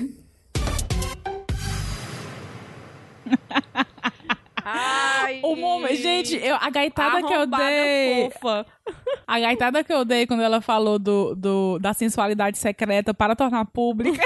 [4.65, 8.31] Ai, O momento, gente, eu, a gaitada que eu dei.
[8.31, 8.67] fofa.
[9.27, 13.65] A gaitada que eu dei quando ela falou do, do, da sensualidade secreta para tornar
[13.65, 14.25] pública.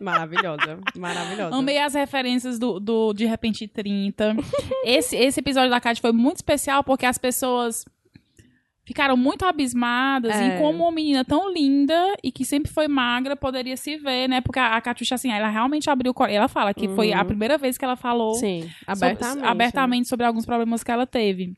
[0.00, 1.56] Maravilhosa, maravilhosa.
[1.56, 4.36] Amei as referências do, do De Repente 30.
[4.84, 7.84] Esse, esse episódio da Kátia foi muito especial porque as pessoas
[8.86, 10.56] ficaram muito abismadas É.
[10.56, 14.42] em como uma menina tão linda e que sempre foi magra poderia se ver, né?
[14.42, 16.36] Porque a, a Catiuxa, assim, ela realmente abriu o coração.
[16.36, 17.18] Ela fala que foi Uhum.
[17.18, 19.46] a primeira vez que ela falou Sim, sobre- abertamente.
[19.46, 21.54] abertamente sobre alguns problemas que ela teve.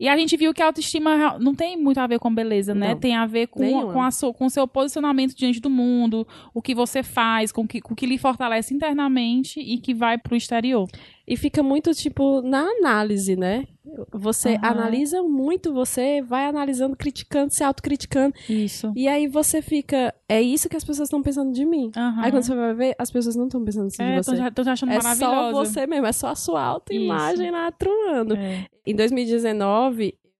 [0.00, 2.90] E a gente viu que a autoestima não tem muito a ver com beleza, né?
[2.90, 3.00] Não.
[3.00, 6.62] Tem a ver com, com, a su- com o seu posicionamento diante do mundo, o
[6.62, 10.16] que você faz, com o que, com o que lhe fortalece internamente e que vai
[10.16, 10.86] pro exterior.
[11.26, 13.66] E fica muito, tipo, na análise, né?
[14.12, 14.60] Você Aham.
[14.62, 18.34] analisa muito, você vai analisando, criticando, se autocriticando.
[18.48, 18.92] Isso.
[18.94, 20.14] E aí você fica.
[20.28, 21.90] É isso que as pessoas estão pensando de mim.
[22.18, 24.36] Aí quando você vai ver, as pessoas não estão pensando assim é, de você.
[24.36, 28.36] já- tô já achando É só você mesmo, é só a sua autoimagem lá truando.
[28.36, 28.66] É.
[28.86, 29.57] Em 2019,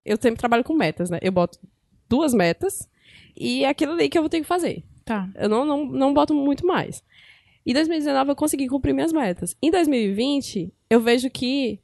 [0.04, 1.18] eu sempre trabalho com metas, né?
[1.22, 1.59] Eu boto
[2.09, 2.88] duas metas
[3.37, 4.85] e é aquilo ali que eu vou ter que fazer.
[5.04, 5.28] Tá.
[5.35, 7.02] Eu não, não, não boto muito mais.
[7.64, 9.57] Em 2019 eu consegui cumprir minhas metas.
[9.62, 11.81] Em 2020, eu vejo que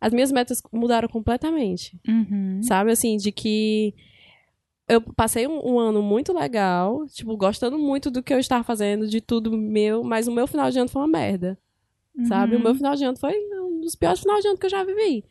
[0.00, 1.98] as minhas metas mudaram completamente.
[2.06, 2.60] Uhum.
[2.62, 3.94] Sabe, assim, de que
[4.88, 9.08] eu passei um, um ano muito legal, tipo, gostando muito do que eu estava fazendo,
[9.08, 11.58] de tudo meu, mas o meu final de ano foi uma merda.
[12.24, 12.54] Sabe?
[12.54, 12.64] O Uhum.
[12.64, 15.22] meu final de ano foi um dos piores finais de ano que eu já vivi.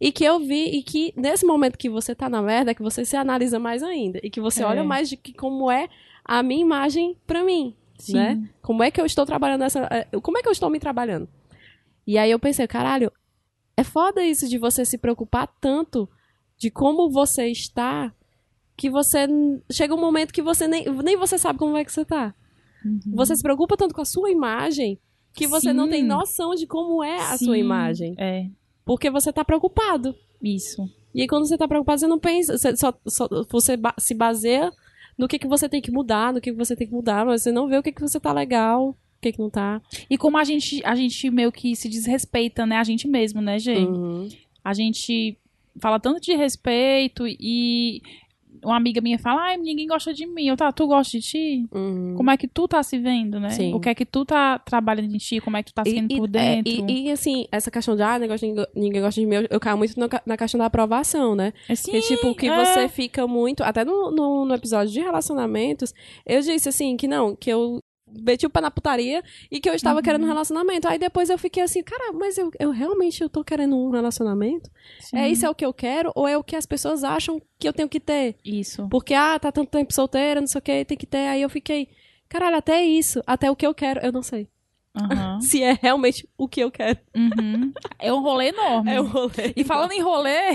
[0.00, 2.82] E que eu vi, e que nesse momento que você tá na merda, é que
[2.82, 4.20] você se analisa mais ainda.
[4.22, 4.66] E que você É.
[4.66, 5.88] olha mais de que como é
[6.24, 7.74] a minha imagem pra mim.
[7.98, 8.14] Sim.
[8.14, 8.50] Né?
[8.60, 9.88] Como é que eu estou trabalhando essa.
[9.90, 11.28] eh, Como é que eu estou me trabalhando?
[12.06, 13.10] E aí eu pensei, caralho,
[13.76, 16.06] é foda isso de você se preocupar tanto
[16.58, 18.12] de como você está,
[18.76, 19.26] que você.
[19.72, 22.34] Chega um momento que você nem, nem você sabe como é que você tá.
[23.14, 24.98] Você se preocupa tanto com a sua imagem
[25.34, 25.90] que você não Sim.
[25.90, 27.60] tem noção de como é a sua Sim.
[27.60, 28.14] imagem.
[28.18, 28.46] É,
[28.84, 30.14] Porque você tá preocupado.
[30.42, 30.88] isso.
[31.14, 32.56] E aí, quando você tá preocupado, você não pensa.
[32.58, 34.72] Você, só, só- você ba- se baseia
[35.16, 37.42] no que, que você tem que mudar, no que, que você tem que mudar, mas
[37.42, 39.80] você não vê o que, que você tá legal, o que, que não tá.
[40.10, 42.76] E como a gente, a gente meio que se desrespeita, né?
[42.78, 43.88] A gente mesmo, né, gente?
[43.88, 44.28] Uhum.
[44.64, 45.38] A gente
[45.80, 48.02] fala tanto de respeito e
[48.64, 50.46] uma amiga minha fala, ai, ninguém gosta de mim.
[50.48, 51.66] Eu, tá, tu gosta de ti?
[51.72, 52.14] Uhum.
[52.16, 53.50] Como é que tu tá se vendo, né?
[53.50, 53.74] Sim.
[53.74, 55.40] O que é que tu tá trabalhando em ti?
[55.40, 56.90] Como é que tu tá se vendo por é, dentro?
[56.90, 59.60] e, e, assim, essa questão de, ah, negócio de ninguém- gosta de mim, eu, eu
[59.60, 61.52] caio muito na, na questão da aprovação, né?
[61.68, 62.64] Assim, Que, tipo, que é.
[62.64, 63.62] você fica muito.
[63.62, 65.92] Até no, no, no episódio de relacionamentos,
[66.26, 67.80] eu disse assim, que não, que eu
[68.20, 70.02] meti o pé na putaria e que eu estava Uhum.
[70.02, 70.86] querendo um relacionamento.
[70.88, 74.70] Aí depois eu fiquei assim, cara, mas eu, eu realmente eu tô querendo um relacionamento?
[75.00, 75.16] Sim.
[75.18, 76.12] É isso é o que eu quero?
[76.14, 78.36] Ou é o que as pessoas acham que eu tenho que ter?
[78.44, 78.88] Isso.
[78.88, 81.28] Porque, ah, tá tanto tempo solteira, não sei o que, tem que ter.
[81.28, 81.88] Aí eu fiquei,
[82.28, 84.48] caralho, até isso, até o que eu quero, eu não sei.
[84.96, 85.40] Aham.
[85.42, 86.98] Se é realmente o que eu quero.
[87.16, 87.72] Uhum.
[87.98, 88.90] É um rolê enorme.
[88.92, 89.52] É o rolê.
[89.56, 90.52] E falando em rolê,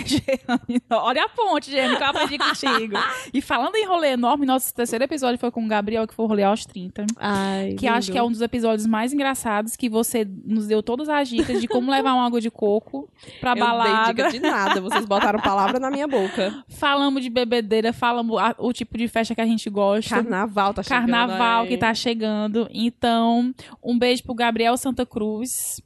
[0.92, 2.96] olha a ponte, Jeane, que eu aprendi contigo.
[3.34, 6.28] E falando em rolê enorme, nosso terceiro episódio foi com o Gabriel, que foi o
[6.28, 7.06] rolê aos 30.
[7.18, 11.10] Ai, Que acho que é um dos episódios mais engraçados, que você nos deu todas
[11.10, 13.08] as dicas de como levar uma água de coco
[13.40, 14.14] pra Eu dei balada.
[14.14, 16.64] dica de nada, vocês botaram palavra na minha boca.
[16.70, 20.16] Falamos de bebedeira, falamos a- o tipo de festa que a gente gosta.
[20.16, 21.00] Carnaval tá chegando.
[21.02, 21.68] Carnaval aí.
[21.68, 22.68] que tá chegando.
[22.72, 25.82] Então, um beijo pro Gabriel Santa Cruz,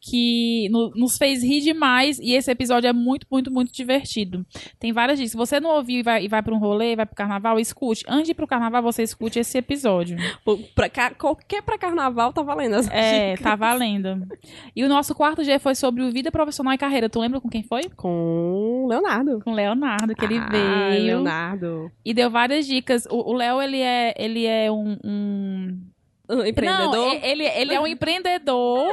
[0.00, 2.18] que no- nos fez rir demais.
[2.20, 4.46] E esse episódio é muito, muito, muito divertido.
[4.78, 5.32] Tem várias dicas.
[5.32, 8.04] Se você não ouviu e vai, e vai pra um rolê, vai pro carnaval, escute.
[8.08, 10.16] Antes de ir pro carnaval, você escute esse episódio.
[10.74, 12.74] Pra, ca- qualquer pra carnaval tá valendo.
[12.76, 13.42] As É, dicas.
[13.42, 14.24] tá valendo.
[14.74, 17.08] E o nosso quarto G foi sobre o vida profissional e carreira.
[17.10, 17.82] Tu lembra com quem foi?
[17.96, 19.40] Com Leonardo.
[19.42, 21.04] Com o Leonardo, que ele Ah, veio.
[21.06, 21.90] Leonardo.
[22.04, 23.04] E deu várias dicas.
[23.10, 25.80] O o Léo, ele é, ele é um Um
[26.46, 26.92] empreendedor.
[26.96, 28.86] Não, e- ele, ele é um empreendedor,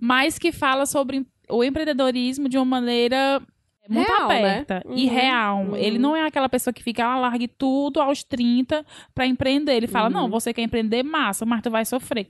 [0.00, 3.40] mas que fala sobre o empreendedorismo de uma maneira
[3.88, 4.38] muito Real, né?
[4.38, 5.58] aberta e Uhum, real.
[5.64, 5.76] uhum.
[5.76, 9.72] Ele não é aquela pessoa que fica, ah, largue tudo aos 30 pra empreender.
[9.74, 10.12] Ele fala, Uhum.
[10.12, 12.28] não, você quer empreender, massa, mas tu vai sofrer.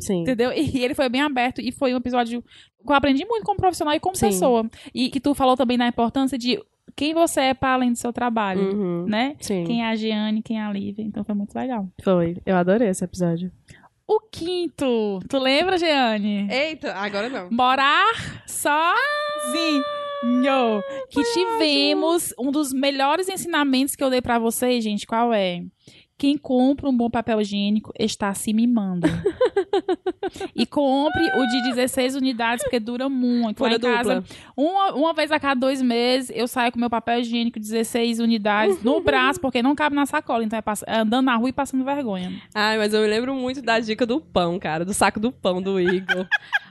[0.00, 0.22] Sim.
[0.22, 0.52] Entendeu?
[0.52, 3.94] E ele foi bem aberto e foi um episódio que eu aprendi muito como profissional
[3.94, 4.26] e como Sim.
[4.26, 4.68] pessoa.
[4.94, 6.60] E que tu falou também na importância de
[6.94, 9.06] quem você é para além do seu trabalho, Uhum.
[9.06, 9.36] né?
[9.40, 9.64] Sim.
[9.64, 11.02] Quem é a Giane, quem é a Lívia.
[11.04, 11.88] Então foi muito legal.
[12.02, 12.36] Foi.
[12.44, 13.50] Eu adorei esse episódio.
[14.08, 16.46] O quinto, tu lembra, Giane?
[16.50, 17.50] Eita, agora não.
[17.50, 19.82] Morar sozinho.
[21.10, 25.06] Que tivemos um dos melhores ensinamentos que eu dei pra vocês, gente.
[25.06, 25.62] Qual é?
[26.18, 29.06] Quem compra um bom papel higiênico está se mimando.
[30.56, 33.64] e compre o de 16 unidades, porque dura muito.
[33.66, 34.24] Em casa,
[34.56, 38.82] uma, uma vez a cada dois meses, eu saio com meu papel higiênico 16 unidades
[38.82, 40.42] no braço, porque não cabe na sacola.
[40.42, 42.32] Então é, pass- é andando na rua e passando vergonha.
[42.54, 44.84] Ai, mas eu me lembro muito da dica do pão, cara.
[44.86, 46.26] Do saco do pão do Igor.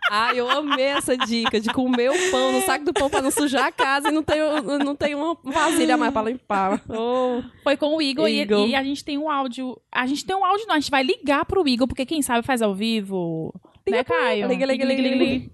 [0.10, 3.31] Ai, eu amei essa dica de comer o pão no saco do pão pra não
[3.31, 4.38] sujar a casa e não ter,
[4.84, 6.81] não ter uma vasilha mais pra limpar.
[6.89, 7.41] Oh.
[7.63, 8.67] Foi com o Igor, e- Igor.
[8.67, 9.82] E, a gente tem um áudio.
[9.91, 10.76] A gente tem um áudio, não.
[10.76, 13.54] A gente vai ligar pro Igor, porque quem sabe faz ao vivo.
[13.86, 14.26] Liga né, pra ele.
[14.26, 14.48] Caio?
[14.48, 15.52] Liga, liga, liga, liga.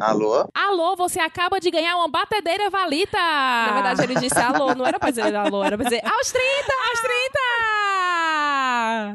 [0.00, 0.48] Alô?
[0.54, 3.18] Alô, você acaba de ganhar uma batedeira valita!
[3.18, 6.72] Na verdade, ele disse alô, não era pra dizer alô, era pra dizer aos 30!
[6.88, 7.00] Aos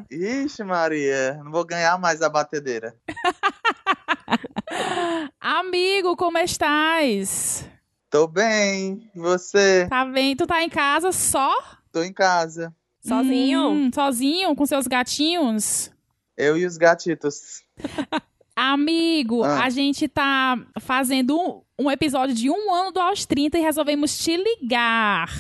[0.10, 0.44] 30!
[0.44, 2.94] Ixi, Maria, não vou ganhar mais a batedeira.
[5.40, 7.66] Amigo, como estás?
[8.14, 9.88] Tô bem, e você?
[9.90, 10.36] Tá bem?
[10.36, 11.52] Tu tá em casa só?
[11.92, 12.72] Tô em casa.
[13.04, 13.70] Sozinho?
[13.72, 15.92] Hum, sozinho, com seus gatinhos?
[16.38, 17.64] Eu e os gatitos.
[18.56, 19.64] Amigo, Ah.
[19.64, 24.16] a gente tá fazendo um, um episódio de um ano do Aos 30 e resolvemos
[24.20, 25.32] te ligar.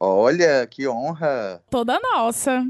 [0.00, 1.62] Olha, que honra.
[1.68, 2.66] Toda nossa.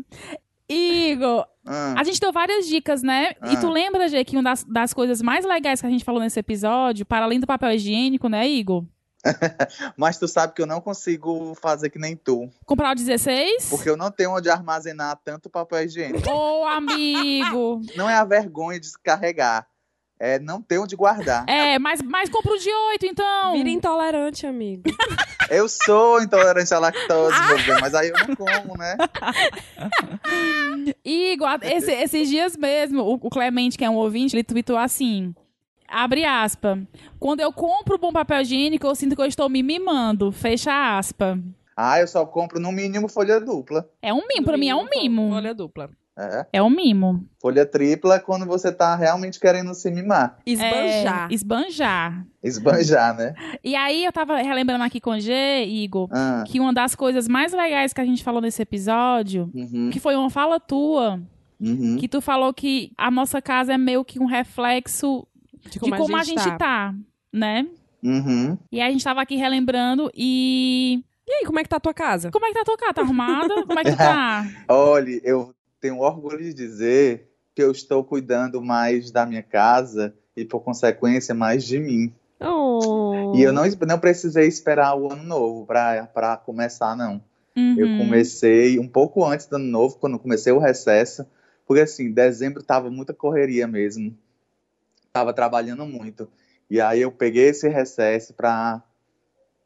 [0.69, 3.31] Igor, Hum, a gente deu várias dicas, né?
[3.45, 3.61] E Ah.
[3.61, 6.41] tu lembra, Gê, que uma das, das coisas mais legais que a gente falou nesse
[6.41, 8.85] episódio, para além do papel higiênico, né, Igor?
[9.97, 12.49] Mas tu sabe que eu não consigo fazer que nem tu.
[12.65, 13.69] Comprar o 16?
[13.69, 16.29] Porque eu não tenho onde armazenar tanto papel higiênico.
[16.31, 17.81] Ô, amigo!
[17.97, 19.67] Não é a vergonha de descarregar.
[20.23, 21.49] É não ter onde guardar.
[21.49, 23.53] É, mas, mas compra o de 8, então.
[23.53, 24.83] Vira intolerante, amigo.
[25.49, 28.97] Eu sou intolerante à lactose, meu bem, mas aí eu não como, né?
[31.05, 35.35] Igor, esse- esses dias mesmo, o, o Clemente, que é um ouvinte, ele tweetou assim.
[35.91, 36.79] Abre aspa.
[37.19, 40.31] Quando eu compro bom papel higiênico, eu sinto que eu estou me mimando.
[40.31, 41.39] Fecha aspa.
[41.77, 43.89] Ah, eu só compro no mínimo folha dupla.
[44.01, 45.33] É um mimo, pra mim é um mimo.
[45.33, 45.91] Olha dupla.
[46.19, 46.47] É.
[46.55, 47.25] É um mimo.
[47.41, 50.39] Folha tripla é quando você tá realmente querendo se mimar.
[50.45, 51.31] Esbanjar.
[51.31, 52.27] É, esbanjar.
[52.43, 53.35] Esbanjar, né?
[53.65, 57.27] E aí eu tava relembrando aqui com o G, Igor, Ah, que uma das coisas
[57.27, 61.21] mais legais que a gente falou nesse episódio, uhum, que foi uma fala tua,
[61.59, 61.97] uhum.
[61.99, 65.27] que tu falou que a nossa casa é meio que um reflexo
[65.69, 66.95] de como, a gente tá,
[67.33, 67.67] né?
[68.03, 68.57] Uhum.
[68.73, 71.03] E aí a gente tava aqui relembrando e.
[71.29, 72.31] E aí, como é que tá a tua casa?
[72.31, 72.95] Como é que tá a tua casa?
[72.95, 73.65] Tá arrumada?
[73.65, 74.45] Como é que tá?
[74.69, 80.45] Olha, eu tenho orgulho de dizer que eu estou cuidando mais da minha casa e,
[80.45, 82.13] por consequência, mais de mim.
[82.41, 83.33] Oh.
[83.37, 87.23] E eu não, não precisei esperar o ano novo pra, pra começar, não.
[87.55, 87.99] Eu Uhum.
[87.99, 91.27] comecei um pouco antes do ano novo, quando comecei o recesso,
[91.67, 94.17] porque assim, dezembro tava muita correria mesmo.
[95.13, 96.29] Tava trabalhando muito.
[96.69, 98.83] E aí eu peguei esse recesso pra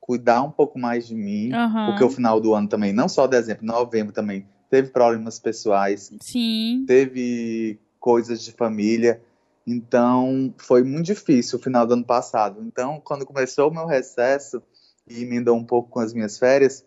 [0.00, 1.86] cuidar um pouco mais de mim, Aham.
[1.86, 6.84] porque o final do ano também, não só dezembro, novembro também, teve problemas pessoais, Sim.
[6.86, 9.22] teve coisas de família.
[9.66, 12.62] Então, foi muito difícil o final do ano passado.
[12.62, 14.62] Então, quando começou o meu recesso
[15.08, 16.84] e emendou um pouco com as minhas férias,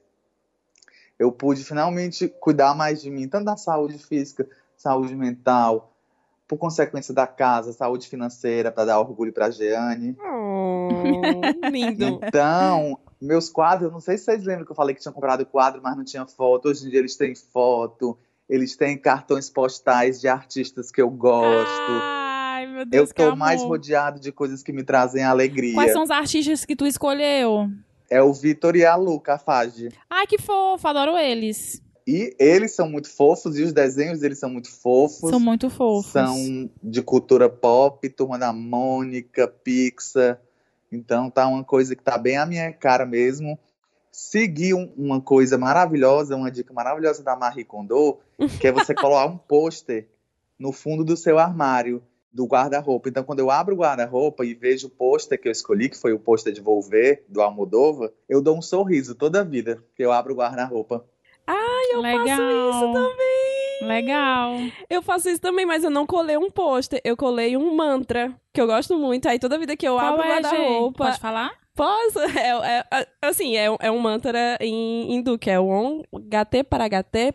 [1.18, 5.97] eu pude finalmente cuidar mais de mim, tanto da saúde física, saúde mental,
[6.48, 10.16] por consequência da casa, saúde financeira, para dar orgulho para a Jeane.
[10.20, 10.88] Oh,
[11.70, 12.22] lindo.
[12.24, 15.82] Então, meus quadros, não sei se vocês lembram que eu falei que tinha comprado quadro,
[15.84, 16.70] mas não tinha foto.
[16.70, 21.92] Hoje em dia eles têm foto, eles têm cartões postais de artistas que eu gosto.
[21.92, 25.74] Ai, meu Deus, eu tô mais rodeado de coisas que me trazem alegria.
[25.74, 27.70] Quais são os artistas que tu escolheu?
[28.10, 29.90] É o Vitor e a Luca Fage.
[30.10, 31.82] Ai, que fofo, adoro eles.
[32.08, 35.30] E eles são muito fofos, e os desenhos deles são muito fofos.
[35.30, 36.10] São muito fofos.
[36.12, 40.40] São de cultura pop, Turma da Mônica, Pixar.
[40.90, 43.60] Então tá uma coisa que tá bem à minha cara mesmo.
[44.10, 48.18] Segui um- uma coisa maravilhosa, uma dica maravilhosa da Marie Kondo,
[48.60, 50.08] que é você colocar um pôster
[50.58, 53.10] no fundo do seu armário, do guarda-roupa.
[53.10, 56.14] Então, quando eu abro o guarda-roupa e vejo o pôster que eu escolhi, que foi
[56.14, 60.12] o pôster de Volver, do Almodova, eu dou um sorriso toda a vida que eu
[60.12, 61.04] abro o guarda-roupa.
[61.94, 62.26] Eu Legal.
[62.28, 63.88] faço isso também.
[63.88, 64.54] Legal.
[64.90, 67.00] Eu faço isso também, mas eu não colei um pôster.
[67.04, 69.28] Eu colei um mantra, que eu gosto muito.
[69.30, 70.42] Aí toda vida que eu Qual abro o é, Gê?
[70.42, 71.06] guarda-roupa.
[71.06, 71.52] Pode falar?
[71.76, 72.18] Posso?
[72.42, 76.02] É, é- é- assim, é, um- é um mantra em hindu, que é o Om
[76.24, 77.32] Gate Paragate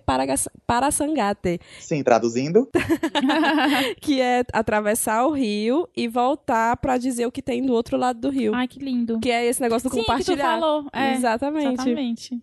[0.67, 2.69] Parasangate, Sim, traduzindo,
[4.01, 8.19] que é atravessar o rio e voltar pra dizer o que tem do outro lado
[8.21, 8.53] do rio.
[8.53, 9.21] Ai, que lindo.
[9.21, 10.45] Que é esse negócio do Sim, que tu compartilhar.
[10.59, 10.87] falou.
[10.93, 11.73] É, Exatamente.
[11.75, 12.43] exatamente.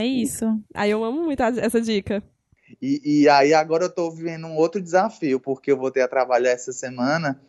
[0.00, 0.46] É isso.
[0.74, 2.22] Aí eu amo muito essa dica.
[2.80, 6.50] E, e aí agora eu tô vivendo um outro desafio, porque eu voltei a trabalhar
[6.50, 7.40] essa semana,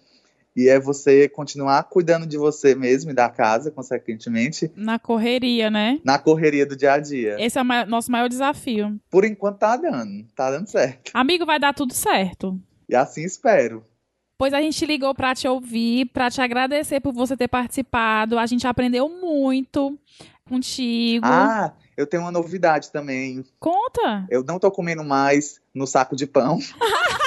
[0.55, 5.99] e é você continuar cuidando de você mesmo e da casa, consequentemente, Na correria, né?
[6.03, 7.35] na correria do dia a dia.
[7.39, 8.99] Esse é o ma- nosso maior desafio.
[9.09, 11.11] Por enquanto tá dando, tá dando certo.
[11.13, 12.57] Amigo, vai dar tudo certo.
[12.87, 13.83] E assim espero.
[14.37, 18.37] Pois a gente ligou pra te ouvir, pra te agradecer por você ter participado.
[18.37, 19.97] A gente aprendeu muito
[20.47, 21.25] contigo.
[21.25, 23.45] Ah, eu tenho uma novidade também.
[23.59, 24.25] Conta.
[24.29, 26.59] Eu não tô comendo mais no saco de pão.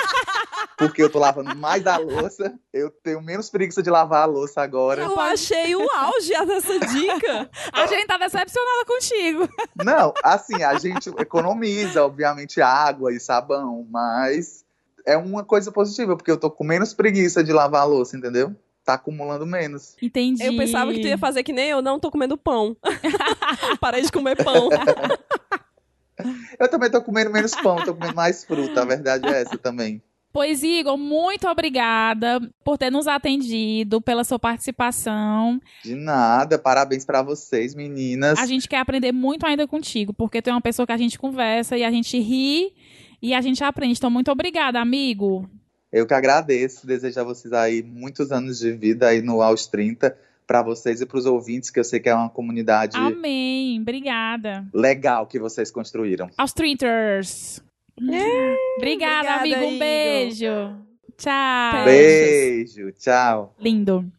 [0.79, 2.57] Porque eu tô lavando mais a louça.
[2.73, 5.03] Eu tenho menos preguiça de lavar a louça agora.
[5.03, 7.51] Eu achei o auge dessa dica.
[7.73, 9.49] A gente tá decepcionada contigo.
[9.75, 14.65] Não, assim, a gente economiza, obviamente, água e sabão, mas
[15.05, 18.55] é uma coisa positiva, porque eu tô com menos preguiça de lavar a louça, entendeu?
[18.89, 19.95] Tá acumulando menos.
[20.01, 20.43] Entendi.
[20.43, 22.75] Eu pensava que tu ia fazer que nem eu, não tô comendo pão.
[23.83, 24.71] Parei de comer pão.
[26.59, 30.03] Eu também tô comendo menos pão, tô comendo mais fruta, a verdade é essa também.
[30.33, 35.61] Pois, Igor, muito obrigada por ter nos atendido, pela sua participação.
[35.85, 38.39] De nada, parabéns pra vocês, meninas.
[38.39, 41.19] A gente quer aprender muito ainda contigo, porque tu é uma pessoa que a gente
[41.19, 42.73] conversa e a gente ri
[43.21, 43.99] e a gente aprende.
[43.99, 45.47] Então, muito obrigada, amigo.
[45.93, 50.17] Eu que agradeço, desejo a vocês aí muitos anos de vida aí no Aos 30,
[50.47, 53.81] pra vocês e pros ouvintes, que eu sei que é uma comunidade Amém.
[53.81, 54.67] Obrigada.
[54.73, 56.29] legal que vocês construíram.
[56.37, 57.63] Aos Trinters.
[58.01, 59.61] Obrigada, obrigada, amigo.
[59.61, 59.79] Um Igor.
[59.79, 60.77] beijo.
[61.17, 61.85] Tchau.
[61.85, 63.55] Beijo, tchau.
[63.59, 64.11] Lindo.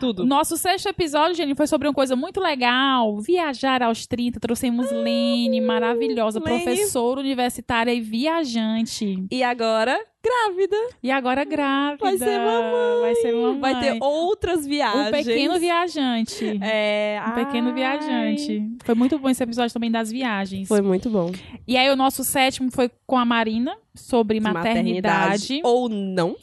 [0.00, 0.24] Tudo.
[0.24, 3.20] nosso sexto episódio, gente, foi sobre uma coisa muito legal.
[3.20, 4.40] Viajar aos 30.
[4.40, 6.64] Trouxemos Lene, maravilhosa, Lene.
[6.64, 9.24] professora universitária e viajante.
[9.30, 10.76] E agora, grávida.
[11.02, 12.04] E agora grávida.
[12.04, 13.00] Vai ser mamãe.
[13.02, 13.60] Vai ser mamãe.
[13.60, 15.08] Vai ter outras viagens.
[15.08, 16.58] Um pequeno viajante.
[16.62, 17.74] É, Um pequeno ai.
[17.74, 18.68] viajante.
[18.84, 20.66] Foi muito bom esse episódio também das viagens.
[20.66, 21.30] Foi muito bom.
[21.68, 25.60] E aí o nosso sétimo foi com a Marina, sobre maternidade.
[25.62, 26.36] Ou não.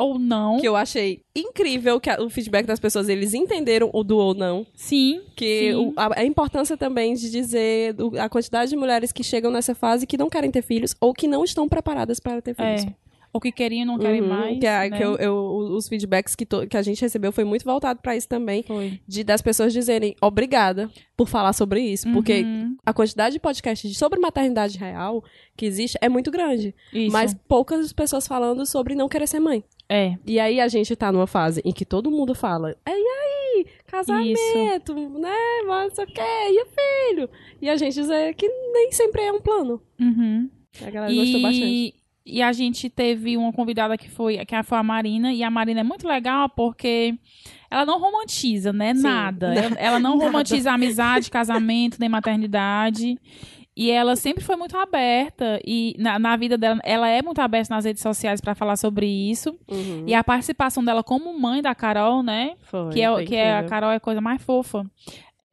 [0.00, 0.58] Ou não.
[0.60, 4.34] Que eu achei incrível que a- o feedback das pessoas, eles entenderam o do ou
[4.34, 4.66] não.
[4.74, 5.20] Sim.
[5.36, 5.74] Que sim.
[5.74, 9.74] o- a, a importância também de dizer do- a quantidade de mulheres que chegam nessa
[9.74, 12.84] fase que não querem ter filhos ou que não estão preparadas para ter filhos.
[12.84, 13.09] É.
[13.32, 14.58] Ou que queriam, não querem Uhum, mais.
[14.58, 14.96] Que, a- né?
[14.96, 15.44] que eu- eu-
[15.76, 18.62] os feedbacks que, to- que a gente recebeu foi muito voltado para isso também.
[18.64, 19.00] Foi.
[19.06, 22.10] De das pessoas dizerem obrigada por falar sobre isso.
[22.12, 22.76] Porque Uhum.
[22.84, 25.22] a quantidade de podcasts sobre maternidade real
[25.56, 26.74] que existe é muito grande.
[26.92, 27.12] Isso.
[27.12, 29.62] Mas poucas pessoas falando sobre não querer ser mãe.
[29.88, 30.14] É.
[30.26, 34.94] E aí a gente tá numa fase em que todo mundo fala, e aí, casamento,
[35.18, 36.20] né, mas o quê,
[36.50, 37.30] e o filho?
[37.60, 39.80] E a gente dizer que nem sempre é um plano.
[40.00, 40.48] Uhum.
[40.86, 41.94] A galera gostou bastante.
[42.24, 45.80] E a gente teve uma convidada que foi, que foi a Marina, e a Marina
[45.80, 47.14] é muito legal porque
[47.70, 48.94] ela não romantiza, né?
[48.94, 49.02] Sim.
[49.02, 49.54] Nada.
[49.54, 50.26] Ela, ela não Nada.
[50.26, 53.18] romantiza amizade, casamento, nem maternidade.
[53.76, 57.74] E ela sempre foi muito aberta e na, na vida dela, ela é muito aberta
[57.74, 59.56] nas redes sociais para falar sobre isso.
[59.70, 60.04] Uhum.
[60.06, 62.56] E a participação dela como mãe da Carol, né?
[62.64, 63.64] Foi, que é, foi que é a.
[63.64, 64.84] Carol é a coisa mais fofa.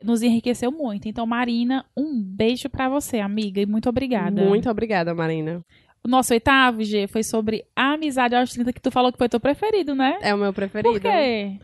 [0.04, 1.08] Nos enriqueceu muito.
[1.08, 4.44] Então, Marina, um beijo pra você, amiga, e muito obrigada.
[4.44, 5.64] Muito obrigada, Marina.
[6.08, 9.28] O nosso oitavo, G, foi sobre a amizade aos 30, que tu falou que foi
[9.28, 10.18] teu preferido, né?
[10.22, 10.90] É o meu preferido.
[10.94, 11.60] Por quê?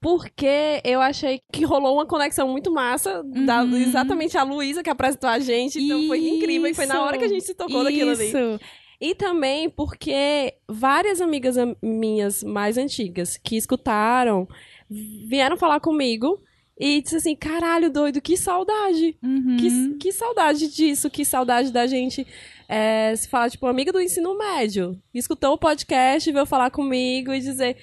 [0.00, 3.76] Porque eu achei que rolou uma conexão muito massa da Uhum.
[3.76, 5.78] exatamente a Luísa que apresentou a gente.
[5.78, 6.70] Então foi incrível.
[6.70, 8.28] E foi na hora que a gente se tocou daquilo ali.
[8.28, 8.60] Isso.
[8.98, 14.48] E também porque várias amigas am- minhas mais antigas que escutaram
[14.88, 16.40] vieram falar comigo
[16.78, 19.18] e disse assim: caralho, doido, que saudade.
[19.22, 19.56] Uhum.
[19.58, 22.26] Que, que saudade disso, que saudade da gente
[22.70, 24.96] é, se falar, tipo, amiga do ensino médio.
[25.12, 27.76] Escutou o podcast, veio falar comigo e dizer: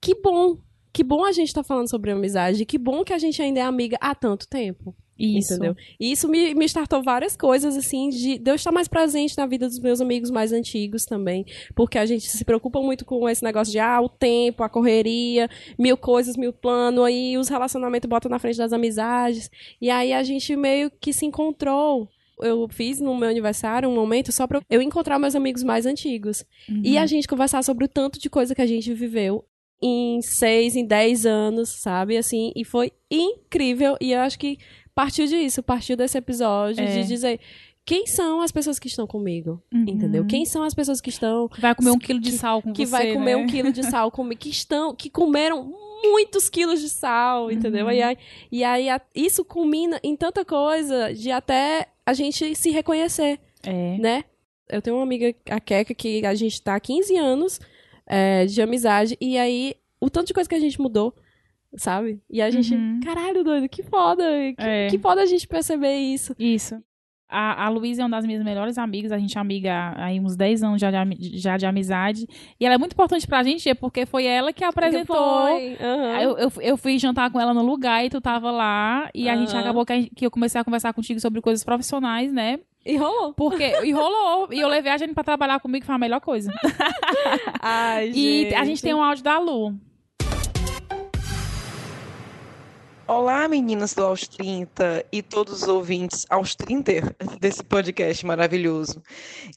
[0.00, 0.58] que bom,
[0.92, 3.62] que bom a gente tá falando sobre amizade, que bom que a gente ainda é
[3.64, 4.94] amiga há tanto tempo.
[5.18, 5.54] Isso.
[5.54, 5.76] Entendeu?
[5.98, 9.44] E isso me, me startou várias coisas, assim, de, de eu estar mais presente na
[9.44, 11.44] vida dos meus amigos mais antigos também.
[11.74, 15.50] Porque a gente se preocupa muito com esse negócio de, ah, o tempo, a correria,
[15.76, 19.50] mil coisas, mil planos, aí os relacionamentos botam na frente das amizades.
[19.80, 22.08] E aí a gente meio que se encontrou.
[22.42, 26.44] Eu fiz no meu aniversário um momento só pra eu encontrar meus amigos mais antigos.
[26.68, 26.82] Uhum.
[26.84, 29.44] E a gente conversar sobre o tanto de coisa que a gente viveu
[29.82, 32.16] em seis, em dez anos, sabe?
[32.16, 33.96] Assim, e foi incrível.
[34.00, 34.58] E eu acho que
[34.94, 37.00] partiu disso, partiu desse episódio É.
[37.00, 37.40] de dizer
[37.84, 39.84] quem são as pessoas que estão comigo, Uhum.
[39.88, 40.24] entendeu?
[40.26, 42.86] Quem são as pessoas que estão Que vai comer um quilo de sal com que
[42.86, 43.42] você, vai comer né?
[43.42, 47.86] um quilo de sal comigo, que estão, que comeram muitos quilos de sal, entendeu?
[47.86, 47.92] Uhum.
[47.92, 48.16] E aí,
[48.52, 53.98] e aí a- isso culmina em tanta coisa de até a gente se reconhecer É.
[53.98, 54.24] né?
[54.68, 57.58] Eu tenho uma amiga, a Keka, que a gente tá há 15 anos
[58.06, 61.14] é, de amizade, e aí o tanto de coisa que a gente mudou,
[61.76, 62.20] sabe?
[62.30, 63.00] E a gente, Uhum.
[63.04, 64.24] caralho, doido, que foda!
[64.56, 64.88] Que, É.
[64.88, 66.34] que foda a gente perceber isso.
[66.38, 66.82] Isso.
[67.30, 70.18] A, a Luísa é uma das minhas melhores amigas, a gente é amiga há aí
[70.20, 72.26] uns 10 anos já de, já de amizade.
[72.58, 75.16] E ela é muito importante pra gente, porque foi ela que apresentou.
[75.80, 76.12] Aham.
[76.16, 79.08] Aí Eu, eu, eu fui jantar com ela no lugar e tu tava lá.
[79.14, 81.62] E a gente acabou que, a gente- que eu comecei a conversar contigo sobre coisas
[81.64, 82.58] profissionais, né?
[82.84, 83.32] E rolou.
[83.34, 83.64] Porque.
[83.84, 84.48] E rolou.
[84.50, 86.50] E eu levei a gente pra trabalhar comigo, que foi a melhor coisa.
[87.60, 89.74] Ai, E a gente tem um áudio da Lu.
[93.12, 99.02] Olá, meninas do Aos 30 e todos os ouvintes aos 30 desse podcast maravilhoso.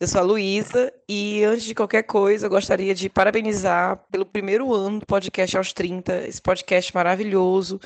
[0.01, 4.73] Eu sou a Luísa e, antes de qualquer coisa, eu gostaria de parabenizar pelo primeiro
[4.73, 7.79] ano do podcast aos 30, esse podcast maravilhoso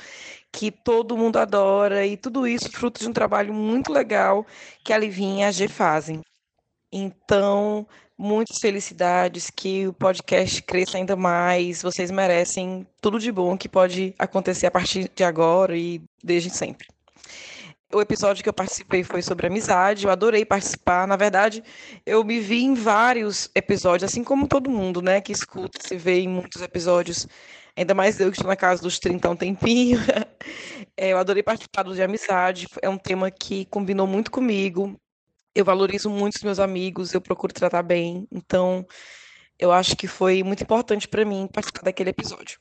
[0.50, 4.46] que todo mundo adora e tudo isso fruto de um trabalho muito legal
[4.82, 6.22] que a Livinha e a G fazem.
[6.90, 7.86] Então,
[8.18, 11.82] muitas felicidades, que o podcast cresça ainda mais.
[11.82, 16.88] Vocês merecem tudo de bom que pode acontecer a partir de agora e desde sempre.
[17.90, 21.06] O episódio que eu participei foi sobre amizade, eu adorei participar.
[21.06, 21.62] Na verdade,
[22.04, 26.20] eu me vi em vários episódios, assim como todo mundo, né, que escuta, se vê
[26.20, 27.26] em muitos episódios.
[27.74, 29.98] Ainda mais eu que estou na casa dos 30 há um tempinho.
[31.00, 34.98] É, eu adorei participar do de amizade, é um tema que combinou muito comigo.
[35.58, 38.28] Eu valorizo muito os meus amigos, eu procuro tratar bem.
[38.30, 38.86] Então,
[39.58, 42.60] eu acho que foi muito importante para mim participar daquele episódio.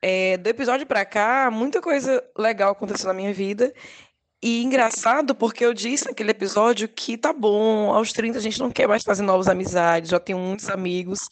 [0.00, 3.74] É, do episódio para cá, muita coisa legal aconteceu na minha vida.
[4.40, 8.70] E engraçado porque eu disse naquele episódio que tá bom, aos 30 a gente não
[8.70, 11.28] quer mais fazer novas amizades, já tenho muitos amigos.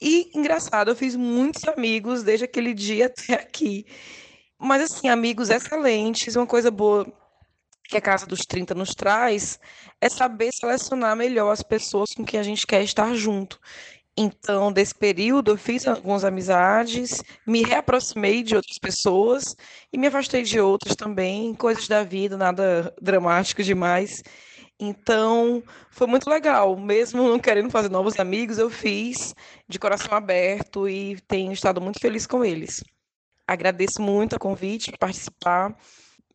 [0.00, 3.84] E engraçado, eu fiz muitos amigos desde aquele dia até aqui.
[4.56, 7.12] Mas assim, amigos excelentes, uma coisa boa
[7.94, 9.60] que a Casa dos 30 nos traz
[10.00, 13.60] é saber selecionar melhor as pessoas com quem a gente quer estar junto.
[14.16, 19.54] Então, desse período, eu fiz algumas amizades, me reaproximei de outras pessoas
[19.92, 24.24] e me afastei de outras também, coisas da vida, nada dramático demais.
[24.78, 26.76] Então, foi muito legal.
[26.76, 29.36] Mesmo não querendo fazer novos amigos, eu fiz
[29.68, 32.82] de coração aberto e tenho estado muito feliz com eles.
[33.46, 35.76] Agradeço muito o convite para participar.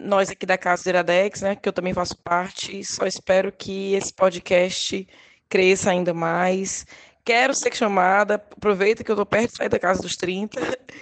[0.01, 3.93] Nós aqui da Casa do Iradex, né, que eu também faço parte, só espero que
[3.95, 5.05] esse podcast
[5.49, 6.85] cresça ainda mais.
[7.25, 10.57] Quero ser chamada, aproveita que eu tô perto de sair da casa dos 30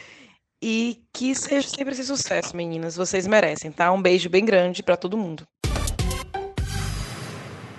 [0.61, 2.95] e que seja sempre esse sucesso, meninas.
[2.95, 3.91] Vocês merecem, tá?
[3.91, 5.47] Um beijo bem grande para todo mundo.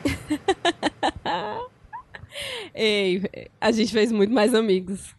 [2.73, 3.23] Ei,
[3.61, 5.17] a gente fez muito mais amigos.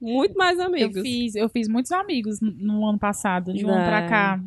[0.00, 0.96] Muito mais amigos.
[0.96, 4.40] Eu fiz, eu fiz muitos amigos no- no ano passado, de um ano pra cá.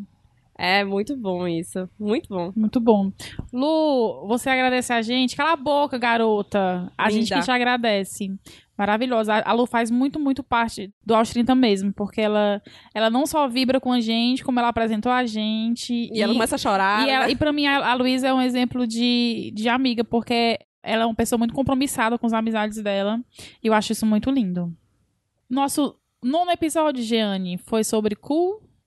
[0.57, 1.89] É muito bom isso.
[1.99, 2.53] Muito bom.
[2.55, 3.11] Muito bom.
[3.51, 5.35] Lu, você agradece a gente?
[5.35, 6.91] Cala a boca, garota.
[6.97, 7.21] A Linda.
[7.21, 8.33] gente que te agradece.
[8.77, 9.35] Maravilhosa.
[9.35, 12.61] A Lu faz muito, muito parte do 30 mesmo, porque ela,
[12.93, 16.09] ela não só vibra com a gente, como ela apresentou a gente.
[16.13, 17.05] E, ela começa a chorar.
[17.05, 17.31] E, ela- né?
[17.31, 21.05] e pra mim, a, a Luísa é um exemplo de, de amiga, porque ela é
[21.05, 23.19] uma pessoa muito compromissada com as amizades dela.
[23.61, 24.73] E eu acho isso muito lindo.
[25.49, 28.15] Nosso nono episódio, Jeane, foi sobre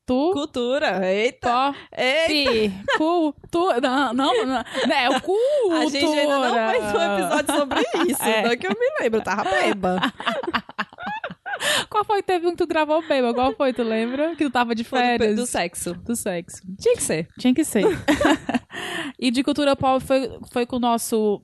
[0.09, 0.33] cultura.
[0.33, 1.13] Cultura.
[1.13, 1.75] Eita.
[1.97, 2.75] Eita.
[2.97, 3.81] Cultura.
[3.81, 4.65] Não, não, não.
[4.95, 5.81] É o cultura.
[5.81, 8.23] A gente ainda não fez um episódio sobre isso.
[8.23, 8.43] É.
[8.43, 10.01] Não que eu me lembro, eu tava beba.
[11.91, 13.35] Qual foi teve um que tu gravou bêbado?
[13.35, 14.35] Qual foi, tu lembra?
[14.37, 15.37] Que tu tava de Foi do, férias.
[15.37, 15.95] do sexo.
[15.95, 16.63] do sexo.
[16.81, 17.29] Tinha que ser.
[17.39, 17.85] Tinha que ser.
[19.19, 21.43] e de cultura pop foi, foi com o nosso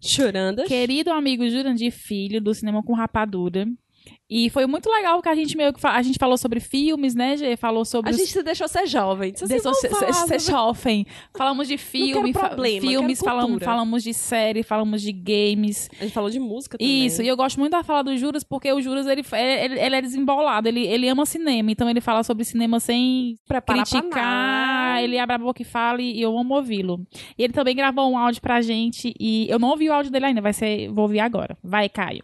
[0.00, 0.66] Chorandas.
[0.66, 3.66] querido amigo Jurandir Filho, do Cinema com Rapadura.
[4.34, 7.36] E foi muito legal que a gente meio que a gente falou sobre filmes, né,
[7.36, 7.54] Gê?
[7.56, 9.32] Falou sobre A os- gente se deixou ser jovem.
[9.36, 11.06] Assim, Deixou ser- falar ser- jovem.
[11.36, 15.90] Falamos de filme, problema, filmes, falamos, falamos de série, falamos de games.
[16.00, 17.04] A gente falou de música também.
[17.06, 19.96] Isso, e eu gosto muito da fala do Juras, porque o Juras, ele, ele, ele
[19.96, 25.18] é desembolado, ele, ele ama cinema, então ele fala sobre cinema sem Preparar criticar, ele
[25.18, 27.04] abre a boca e fala e eu amo ouvi-lo.
[27.36, 30.26] E ele também gravou um áudio pra gente e eu não ouvi o áudio dele
[30.26, 31.56] ainda, vai ser, vou ouvir agora.
[31.62, 32.22] Vai, Caio.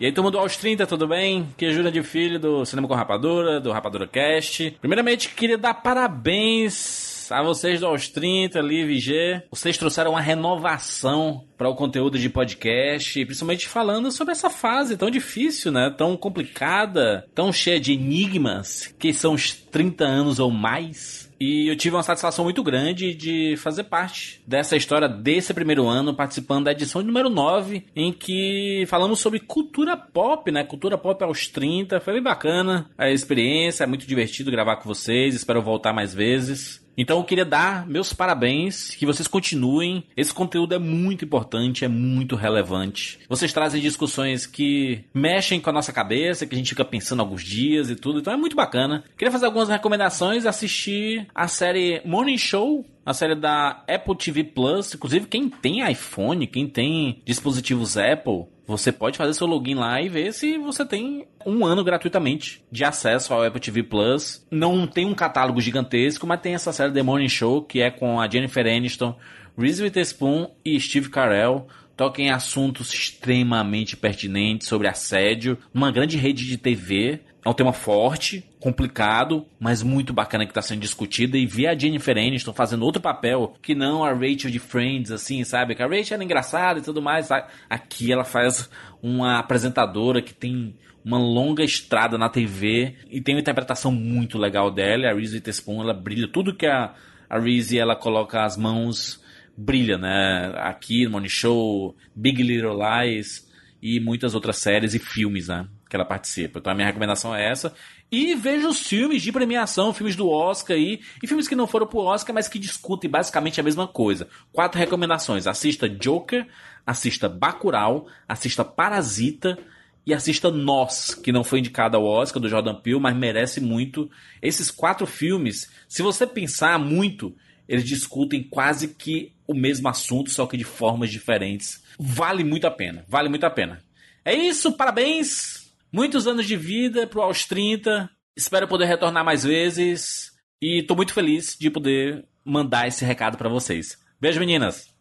[0.00, 1.48] E aí, turma do Aos 30, tudo bem?
[1.56, 4.76] Que é Júlia de Filho, do Cinema com Rapadura, do Rapadura Cast.
[4.80, 9.42] Primeiramente, queria dar parabéns a vocês do Aos 30, Liv G.
[9.50, 15.10] Vocês trouxeram uma renovação para o conteúdo de podcast, principalmente falando sobre essa fase tão
[15.10, 15.92] difícil, né?
[15.98, 21.17] Tão complicada, tão cheia de enigmas, que são os 30 anos ou mais.
[21.40, 26.14] E eu tive uma satisfação muito grande de fazer parte dessa história desse primeiro ano,
[26.14, 30.64] participando da edição número 9, em que falamos sobre cultura pop, né?
[30.64, 32.00] Cultura pop aos 30.
[32.00, 35.34] Foi bem bacana a experiência, é muito divertido gravar com vocês.
[35.34, 36.87] Espero voltar mais vezes.
[36.98, 40.02] Então eu queria dar meus parabéns, que vocês continuem.
[40.16, 43.20] Esse conteúdo é muito importante, é muito relevante.
[43.28, 47.44] Vocês trazem discussões que mexem com a nossa cabeça, que a gente fica pensando alguns
[47.44, 49.04] dias e tudo, então é muito bacana.
[49.16, 54.92] Queria fazer algumas recomendações, assistir a série Morning Show, a série da Apple TV Plus.
[54.92, 60.10] Inclusive, quem tem iPhone, quem tem dispositivos Apple, você pode fazer seu login lá e
[60.10, 64.46] ver se você tem um ano gratuitamente de acesso ao Apple TV Plus.
[64.50, 68.20] Não tem um catálogo gigantesco, mas tem essa série The Morning Show, que é com
[68.20, 69.16] a Jennifer Aniston,
[69.56, 71.66] Reese Witherspoon e Steve Carell.
[71.98, 77.18] Toca em assuntos extremamente pertinentes sobre assédio, numa grande rede de TV.
[77.44, 81.36] É um tema forte, complicado, mas muito bacana que está sendo discutido.
[81.36, 85.42] E ver a Jennifer Aniston fazendo outro papel que não a Rachel de Friends, assim,
[85.42, 85.74] sabe?
[85.74, 87.26] Que a Rachel era engraçada e tudo mais.
[87.26, 87.48] sabe?
[87.68, 88.70] Aqui ela faz
[89.02, 94.70] uma apresentadora que tem uma longa estrada na TV e tem uma interpretação muito legal
[94.70, 95.08] dela.
[95.08, 96.28] A Reese Witherspoon, ela brilha.
[96.28, 96.94] Tudo que a,
[97.28, 99.20] a Reese, ela coloca as mãos,
[99.58, 100.52] brilha, né?
[100.58, 103.48] Aqui no Money Show, Big Little Lies
[103.82, 105.66] e muitas outras séries e filmes, né?
[105.90, 106.60] Que ela participa.
[106.60, 107.74] Então a minha recomendação é essa.
[108.10, 111.88] E veja os filmes de premiação, filmes do Oscar aí, e filmes que não foram
[111.88, 114.28] pro Oscar, mas que discutem basicamente a mesma coisa.
[114.52, 116.46] Quatro recomendações: assista Joker,
[116.86, 119.58] assista Bacurau, assista Parasita
[120.06, 124.08] e assista Nós, que não foi indicado ao Oscar do Jordan Peele, mas merece muito.
[124.40, 127.34] Esses quatro filmes, se você pensar muito,
[127.68, 131.82] eles discutem quase que o mesmo assunto, só que de formas diferentes.
[131.98, 133.82] Vale muito a pena, vale muito a pena.
[134.24, 135.70] É isso, parabéns!
[135.92, 138.10] Muitos anos de vida pro aos 30.
[138.36, 140.32] Espero poder retornar mais vezes.
[140.60, 143.98] E tô muito feliz de poder mandar esse recado pra vocês.
[144.20, 144.97] Beijo, meninas!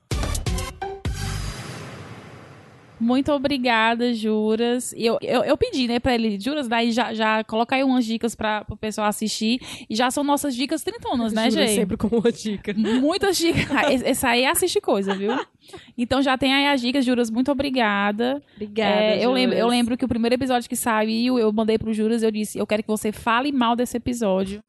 [3.00, 4.94] Muito obrigada, Juras.
[4.98, 8.36] Eu, eu, eu pedi, né, pra ele, Juras, daí já, já coloca aí umas dicas
[8.36, 9.60] pra, pro pessoal assistir.
[9.90, 11.72] E já são nossas dicas trintonas, né, gente?
[11.76, 12.74] sempre com uma dica.
[12.74, 13.68] Muitas dicas.
[13.78, 15.32] Ah, Esse aí assiste coisa, viu?
[15.98, 17.30] Então já tem aí as dicas, Juras.
[17.30, 18.42] Muito obrigada.
[18.56, 21.94] Obrigada, É, eu, lembro, eu lembro que o primeiro episódio que saiu, eu mandei pro
[21.94, 24.64] Juras, eu disse, eu quero que você fale mal desse episódio.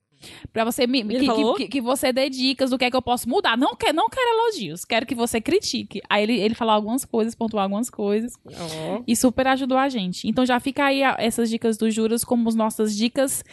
[0.52, 1.04] Pra você me.
[1.04, 3.56] Que, que, que você dê dicas do que é que eu posso mudar.
[3.56, 6.00] Não, quer, não quero elogios, quero que você critique.
[6.08, 8.32] Aí ele, ele falou algumas coisas, pontuou algumas coisas.
[8.46, 9.02] Ó.
[9.06, 10.28] E super ajudou a gente.
[10.28, 13.44] Então já fica aí essas dicas do Juras como as nossas dicas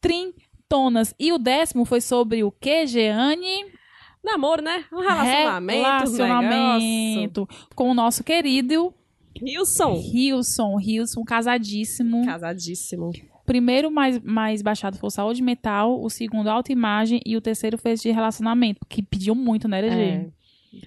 [0.00, 1.14] trintonas.
[1.18, 3.66] E o décimo foi sobre o que, Jeane?
[4.24, 4.84] Namoro, né?
[4.92, 5.82] Um relacionamento.
[5.82, 8.92] Relacionamento com o nosso querido
[9.40, 9.94] Wilson.
[9.94, 10.80] Hilson.
[10.80, 12.24] Hilson, casadíssimo.
[12.24, 13.12] Casadíssimo.
[13.48, 18.10] Primeiro mais, mais baixado foi Saúde Mental, o segundo Autoimagem e o terceiro esse de
[18.10, 20.00] relacionamento, que pediu muito, né, LG?
[20.00, 20.26] É.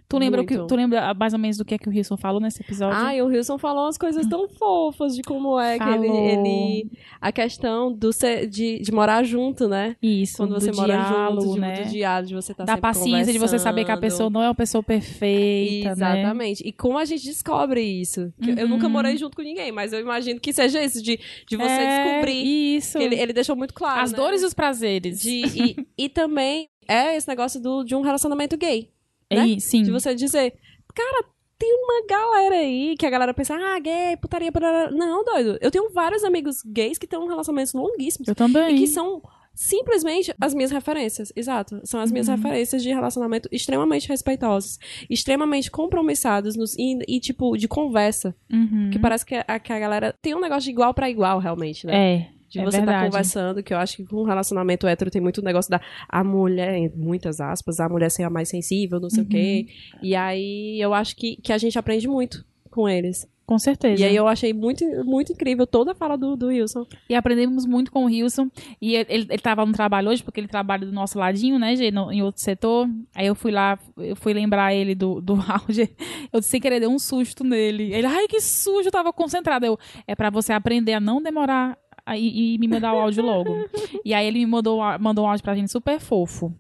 [0.08, 2.16] Tu lembra, o que, tu lembra mais ou menos do que, é que o Wilson
[2.18, 2.98] falou nesse episódio?
[3.00, 6.24] Ah, e o Wilson falou umas coisas tão fofas de como é que ele, Falou.
[6.30, 9.96] ele- A questão do ser, de, de morar junto, né?
[10.02, 11.84] Isso, Quando do você mora diálogo, junto, de, né?
[11.84, 14.48] do diálogo, de você tá da paciência de você saber que a pessoa não é
[14.48, 16.20] uma pessoa perfeita, né?
[16.22, 16.64] Exatamente.
[16.68, 18.32] E como a gente descobre isso?
[18.42, 18.92] Que Eu nunca Uhum.
[18.92, 22.76] morei junto com ninguém, mas eu imagino que seja isso, de, de você É, descobrir.
[22.78, 22.98] Isso.
[22.98, 24.02] Ele, ele deixou muito claro.
[24.02, 24.18] As né?
[24.18, 25.22] dores e os prazeres.
[25.22, 25.76] De, e,
[26.06, 28.90] e também é esse negócio do, de um relacionamento gay.
[29.36, 29.60] Né?
[29.60, 29.84] sim.
[29.84, 30.54] De você dizer,
[30.94, 31.26] cara,
[31.58, 34.90] tem uma galera aí que a galera pensa, ah, gay, putaria, putaria.
[34.92, 35.58] Não, doido.
[35.62, 38.28] Eu tenho vários amigos gays que têm relacionamentos longuíssimos.
[38.28, 38.76] Eu também.
[38.76, 39.22] E que são
[39.54, 41.32] simplesmente as minhas referências.
[41.36, 41.80] Exato.
[41.84, 42.36] São as minhas Uhum.
[42.36, 44.80] referências de relacionamento extremamente respeitosos,
[45.10, 48.36] extremamente compromissados nos, e, e, tipo, de conversa.
[48.52, 48.90] Uhum.
[48.92, 51.86] Que parece que a, que a galera tem um negócio de igual pra igual, realmente,
[51.86, 52.16] né?
[52.16, 52.41] É.
[52.52, 53.06] De é você estar verdade.
[53.12, 56.76] conversando, que eu acho que com um relacionamento hétero tem muito negócio da a mulher,
[56.76, 59.66] em muitas aspas, a mulher ser a mais sensível, não sei o quê.
[59.68, 60.00] Uhum.
[60.04, 63.26] E aí eu acho que, que a gente aprende muito com eles.
[63.46, 64.02] Com certeza.
[64.02, 66.86] E aí eu achei muito, muito incrível toda a fala do, do Wilson.
[67.10, 68.50] E aprendemos muito com o Wilson.
[68.82, 71.92] E ele, ele, tava no trabalho hoje, porque ele trabalha do nosso ladinho, né, Gê,
[71.92, 72.88] no- em outro setor.
[73.14, 75.86] Aí eu fui lá, eu fui lembrar ele do, do áudio.
[76.32, 77.94] Eu sem querer dei um susto nele.
[77.94, 79.66] Ele, ai, que susto, eu tava concentrada.
[79.68, 79.78] Eu,
[80.08, 81.78] é pra você aprender a não demorar
[82.18, 83.56] e, e me mandar o áudio logo.
[84.04, 86.54] e aí ele me mandou, mandou um áudio pra gente super fofo.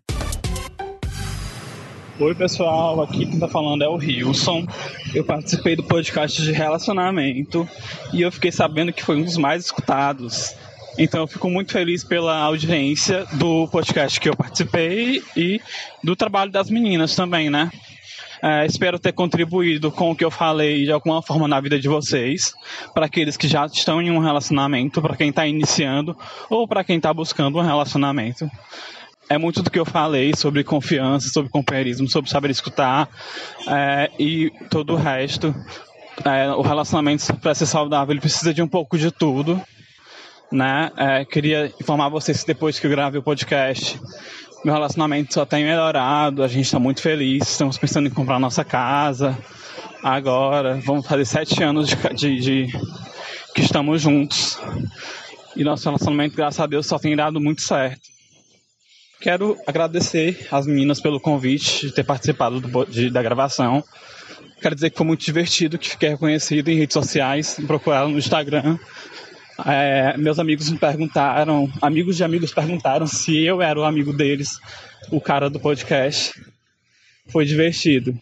[2.20, 3.02] Oi, pessoal.
[3.02, 4.68] Aqui quem tá falando é o Wilson.
[5.16, 7.68] Eu participei do podcast de relacionamento
[8.14, 10.56] e eu fiquei sabendo que foi um dos mais escutados.
[10.98, 15.60] Então eu fico muito feliz pela audiência do podcast que eu participei e
[16.04, 17.72] do trabalho das meninas também, né?
[18.44, 21.88] É, espero ter contribuído com o que eu falei de alguma forma na vida de
[21.88, 22.54] vocês,
[22.94, 26.18] para aqueles que já estão em um relacionamento, para quem está iniciando
[26.50, 28.50] ou para quem está buscando um relacionamento
[29.32, 33.08] é muito do que eu falei sobre confiança, sobre companheirismo, sobre saber escutar
[33.66, 35.56] é, e todo o resto.
[36.26, 39.60] É, o relacionamento para ser saudável ele precisa de um pouco de tudo,
[40.52, 40.92] né?
[40.98, 43.98] É, queria informar vocês depois que eu gravei o podcast,
[44.64, 46.44] meu relacionamento só tem melhorado.
[46.44, 47.50] A gente está muito feliz.
[47.50, 49.38] Estamos pensando em comprar nossa casa
[50.04, 50.80] agora.
[50.86, 52.68] Vamos fazer sete anos de, de- de
[53.54, 54.58] que estamos juntos
[55.56, 58.02] e nosso relacionamento, graças a Deus, só tem dado muito certo.
[59.20, 63.84] Quero agradecer às meninas pelo convite de ter participado do de- da gravação.
[64.62, 68.18] Quero dizer que foi muito divertido, que fiquei reconhecido em redes sociais, me procuraram no
[68.20, 68.78] Instagram.
[69.66, 74.60] É, meus amigos me perguntaram, amigos de amigos perguntaram se eu era o amigo deles,
[75.12, 76.34] o cara do podcast.
[77.28, 78.18] Foi divertido.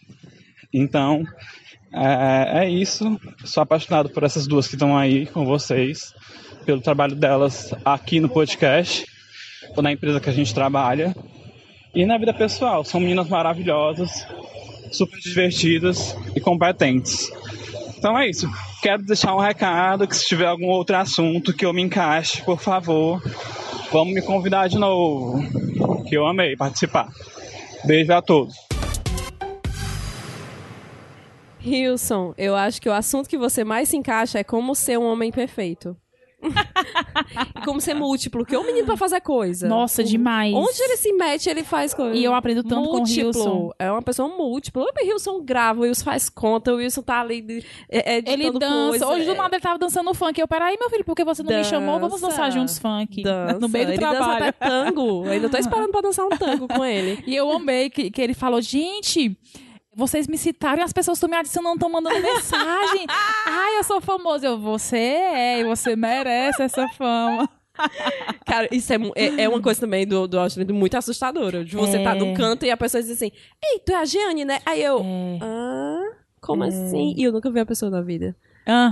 [0.72, 1.24] Então,
[1.92, 3.20] é, é isso.
[3.44, 6.14] Sou apaixonado por essas duas que estão aí com vocês,
[6.64, 9.06] pelo trabalho delas aqui no podcast
[9.76, 11.14] ou na empresa que a gente trabalha.
[11.94, 14.26] E na vida pessoal, são meninas maravilhosas,
[14.92, 17.28] super divertidas e competentes.
[17.98, 18.48] Então é isso.
[18.82, 22.58] Quero deixar um recado que se tiver algum outro assunto que eu me encaixe, por
[22.58, 23.22] favor,
[23.92, 25.38] vamos me convidar de novo.
[26.08, 27.08] Que eu amei participar.
[27.84, 28.54] Beijo a todos.
[31.64, 35.04] Wilson, eu acho que o assunto que você mais se encaixa é como ser um
[35.04, 35.94] homem perfeito.
[37.56, 39.68] E como ser múltiplo, que é um menino pra fazer coisa.
[39.68, 40.54] Nossa, demais.
[40.54, 42.16] Onde ele se mete, ele faz coisa.
[42.16, 43.26] E eu aprendo tanto com o múltiplo.
[43.26, 43.70] Wilson.
[43.78, 44.82] É uma pessoa múltipla.
[44.84, 48.88] O Wilson grava, o Wilson faz conta, o Wilson tá ali é, é, Ele dança.
[48.88, 50.40] coisa, Hoje do nada ele tava dançando funk.
[50.40, 51.98] Eu, peraí, meu filho, por que você não me chamou?
[52.00, 52.28] Vamos Dança.
[52.32, 53.22] dançar juntos funk.
[53.22, 53.58] dança.
[53.60, 54.22] No meio do ele trabalho.
[54.22, 55.24] dança até tango.
[55.26, 57.22] Eu ainda tô esperando pra dançar um tango com ele.
[57.26, 59.36] E eu amei que, que ele falou, gente,
[59.94, 63.06] vocês me citaram e as pessoas estão me adicionando, estão mandando mensagem.
[63.46, 64.44] Ai, eu sou famoso.
[64.46, 67.48] Eu, você é, e você merece essa fama.
[68.46, 71.64] Cara, isso é, é, é uma coisa também do, do muito assustadora.
[71.64, 72.02] De você É.
[72.04, 73.30] tá no canto e a pessoa diz assim:
[73.64, 74.60] Ei, tu é a Gianni, né?
[74.66, 75.00] Aí eu.
[75.00, 75.38] É.
[75.42, 76.02] Ah,
[76.40, 77.14] como assim?
[77.16, 78.36] E eu nunca vi a pessoa na vida.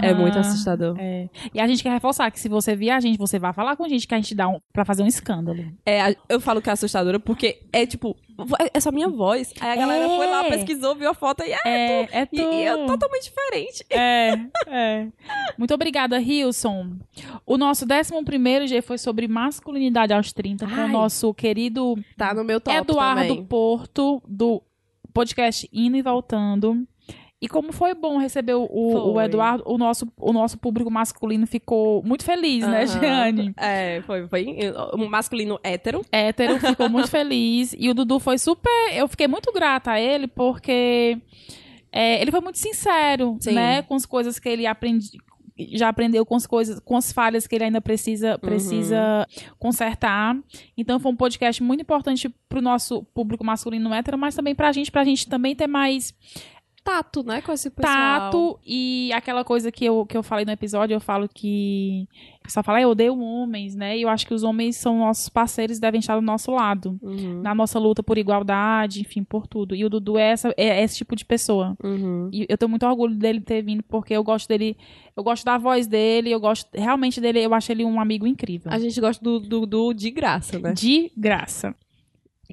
[0.03, 0.15] É Aham.
[0.21, 0.97] muito assustador.
[0.99, 1.29] É.
[1.55, 3.85] E a gente quer reforçar que se você vir a gente, você vai falar com
[3.85, 5.65] a gente que a gente dá um, pra fazer um escândalo.
[5.87, 8.17] É, eu falo que é assustadora porque é tipo,
[8.61, 9.53] é- é só minha voz.
[9.61, 10.17] Aí a galera É.
[10.17, 12.37] foi lá, pesquisou, viu a foto e é, É, é e, tu.
[12.37, 13.85] e é totalmente diferente.
[13.91, 15.07] É, é.
[15.57, 16.97] Muito obrigada, Hilson.
[17.47, 20.89] O nosso 11 G foi sobre masculinidade aos 30, com o Ai.
[20.93, 23.45] nosso querido Tá no meu top Eduardo também.
[23.45, 24.63] Porto, do
[25.13, 26.87] podcast Indo e Voltando.
[27.41, 29.21] E como foi bom receber o, o.
[29.21, 33.01] Eduardo, o nosso, o nosso público masculino ficou muito feliz, né, Aham.
[33.01, 33.55] Jeane?
[33.57, 34.57] É, foi, foi
[34.95, 36.05] um masculino hétero.
[36.11, 37.77] Hétero ficou muito feliz.
[37.79, 38.71] E o Dudu foi super.
[38.93, 41.17] Eu fiquei muito grata a ele, porque
[41.93, 43.53] é, ele foi muito sincero, Sim.
[43.53, 43.83] né?
[43.83, 45.09] Com as coisas que ele aprende.
[45.75, 49.25] já aprendeu com as coisas, com as falhas que ele ainda precisa, precisa
[49.61, 50.37] consertar.
[50.77, 54.91] Então foi um podcast muito importante pro nosso público masculino hétero, mas também pra gente,
[54.91, 56.13] pra gente também ter mais
[56.85, 57.95] Tato, né, com esse pessoal.
[57.95, 62.07] tato e aquela coisa que eu, que eu falei no episódio, eu falo que
[62.41, 63.99] o pessoal fala, "Ah, eu odeio homens, né?
[63.99, 66.99] E eu acho que os homens são nossos parceiros e devem estar do nosso lado.
[67.03, 69.75] Uhum, Na nossa luta por igualdade, enfim, por tudo.
[69.75, 71.77] E o Dudu é, essa, é esse tipo de pessoa.
[71.85, 72.31] uhum.
[72.33, 74.75] E eu tenho muito orgulho dele ter vindo, porque eu gosto dele,
[75.15, 78.73] eu gosto da voz dele, eu gosto realmente dele, eu acho ele um amigo incrível.
[78.73, 80.73] A gente gosta do Dudu de graça, né?
[80.73, 81.75] De graça.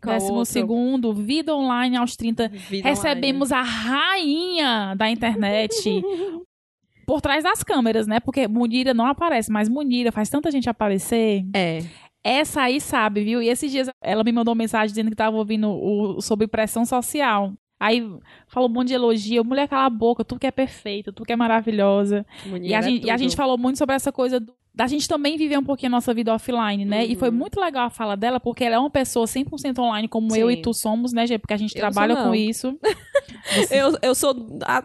[0.03, 0.51] Décimo outro?
[0.53, 2.49] segundo, Vida Online aos 30.
[2.49, 5.73] Vida Recebemos a rainha da internet
[7.05, 8.19] por trás das câmeras, né?
[8.19, 11.39] Porque Munira não aparece, mas Munira faz tanta gente aparecer.
[11.39, 11.51] online.
[11.53, 11.79] É.
[12.23, 13.41] Essa aí sabe, viu?
[13.41, 16.83] E esses dias ela me mandou uma mensagem dizendo que tava ouvindo o, sobre pressão
[16.83, 17.53] social.
[17.79, 18.01] Aí
[18.47, 19.45] falou um monte de elogio.
[19.45, 22.25] Mulher, cala a boca, tu que é perfeita, tu que é maravilhosa.
[22.45, 24.87] E Munira a, é gente, e a gente falou muito sobre essa coisa do- da
[24.87, 27.05] gente também viver um pouquinho a nossa vida offline, né?
[27.05, 27.35] E foi Uhum.
[27.35, 30.53] muito legal a fala dela, porque ela é uma pessoa 100% online, como eu Sim.
[30.53, 31.37] e tu somos, né, Gê?
[31.37, 32.77] Porque a gente Eu trabalha com isso.
[33.71, 34.35] Eu, eu sou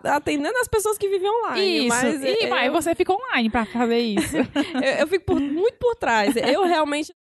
[0.05, 1.79] atendendo as pessoas que vivem online.
[1.79, 1.89] isso.
[1.89, 4.37] Mas e eu, vai, você fica online pra fazer isso.
[4.83, 6.35] eu, eu fico por- muito por trás.
[6.37, 7.13] Eu realmente.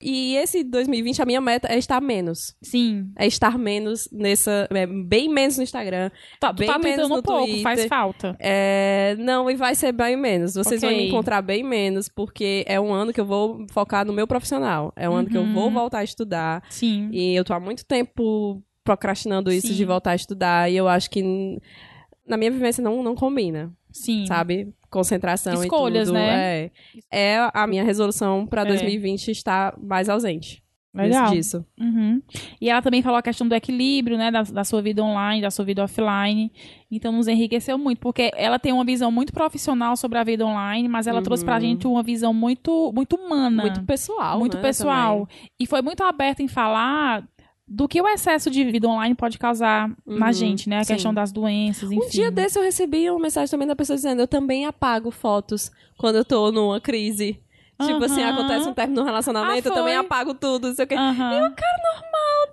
[0.00, 2.54] E esse 2020, a minha meta é estar menos.
[2.62, 3.10] Sim.
[3.16, 4.68] É estar menos nessa.
[4.70, 6.10] é, bem menos no Instagram.
[6.38, 7.62] Tá, Bem tá menos no um pouco, Twitter.
[7.62, 8.36] faz falta.
[8.38, 10.54] É, não, e vai ser bem menos.
[10.54, 11.02] Vocês vão Ok.
[11.02, 14.92] me encontrar bem menos, porque é um ano que eu vou focar no meu profissional.
[14.94, 15.52] É um ano que eu Uhum.
[15.52, 16.62] vou voltar a estudar.
[16.70, 17.08] Sim.
[17.12, 19.74] E eu tô há muito tempo procrastinando isso Sim.
[19.74, 20.70] de voltar a estudar.
[20.70, 21.58] E eu acho que
[22.26, 24.26] na minha vivência não, não combina, Sim.
[24.26, 24.72] sabe?
[24.90, 26.14] Concentração Escolhas, e tudo.
[26.14, 26.64] né?
[27.10, 28.64] É, é a minha resolução pra É.
[28.66, 30.62] 2020 estar mais ausente.
[30.94, 31.30] Legal.
[31.30, 31.64] Disso.
[31.78, 32.20] Uhum.
[32.60, 35.50] E ela também falou a questão do equilíbrio, né, da, da sua vida online, da
[35.50, 36.50] sua vida offline.
[36.90, 40.88] Então nos enriqueceu muito, porque ela tem uma visão muito profissional sobre a vida online,
[40.88, 41.60] mas ela trouxe pra Uhum.
[41.60, 43.62] gente uma visão muito, muito humana.
[43.62, 44.38] Muito pessoal.
[44.40, 45.20] muito né, pessoal.
[45.28, 45.50] também.
[45.60, 47.22] E foi muito aberta em falar
[47.68, 50.78] do que o excesso de vida online pode causar na Uhum, gente, né?
[50.78, 50.94] A sim.
[50.94, 52.04] questão das doenças, enfim.
[52.04, 55.70] Um dia desse eu recebi uma mensagem também da pessoa dizendo: eu também apago fotos
[55.98, 57.38] quando eu tô numa crise.
[57.80, 60.88] Tipo assim, acontece um término no relacionamento, Ah, eu também apago tudo, não sei o
[60.88, 60.96] quê.
[60.96, 61.54] Aham.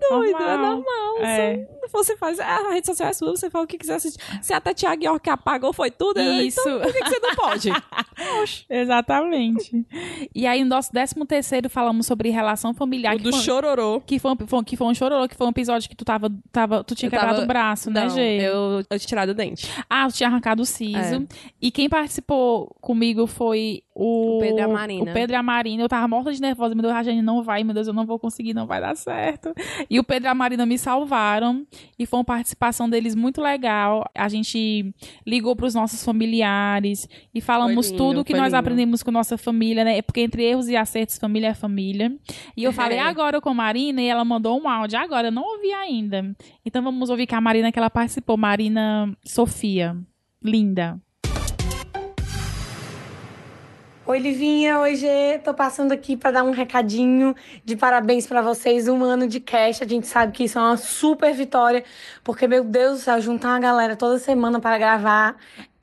[0.09, 0.75] Doido, é Normal.
[0.75, 1.17] normal.
[1.23, 1.67] É.
[1.81, 3.97] Você, você faz, ah, a rede social é sua, você fala o que quiser.
[3.99, 4.11] Se,
[4.41, 6.19] se até Thiago York apagou, foi tudo.
[6.21, 6.59] Isso.
[6.59, 7.69] Então, por que, que você não pode?
[8.69, 9.85] Exatamente.
[10.33, 13.15] E aí, no nosso décimo terceiro, falamos sobre relação familiar.
[13.15, 14.01] o que do foi- chororô.
[14.01, 16.29] Que foi, um- foi, que foi um chororô, que foi um episódio que tu tava.
[16.51, 18.37] tava tu tinha Eu quebrado tava- o braço, né, Não, Gê?
[18.41, 19.69] eu, eu tinha tirado o dente.
[19.89, 20.95] Ah, tu tinha arrancado o siso.
[20.97, 21.21] É.
[21.61, 24.37] E quem participou comigo foi o.
[24.37, 25.11] O Pedro e a Marina.
[25.11, 25.83] O Pedro e a Marina.
[25.83, 26.75] Eu tava morta de nervosa.
[26.75, 28.95] Meu Deus, a Jane não vai, meu Deus, eu não vou conseguir, não vai dar
[28.95, 29.53] certo.
[29.89, 31.65] E o Pedro e a Marina me salvaram.
[31.97, 34.03] E foi uma participação deles muito legal.
[34.13, 34.93] A gente
[35.25, 38.55] ligou pros nossos familiares e falamos lindo, tudo que nós lindo.
[38.57, 40.01] aprendemos com nossa família, né?
[40.01, 42.15] Porque entre erros e acertos, família é família.
[42.55, 43.01] E eu falei É.
[43.01, 44.97] agora com a Marina e ela mandou um áudio.
[44.99, 46.35] Agora, eu não ouvi ainda.
[46.65, 49.95] Então vamos ouvir que a Marina que ela participou, Marina Sofia.
[50.43, 50.99] Linda.
[54.07, 55.39] Oi, Livinha, oi, Gê.
[55.43, 57.33] Tô passando aqui para dar um recadinho
[57.63, 58.87] de parabéns para vocês.
[58.87, 59.83] Um ano de cast.
[59.83, 61.83] A gente sabe que isso é uma super vitória,
[62.23, 65.35] porque, meu Deus do céu, juntar uma galera toda semana para gravar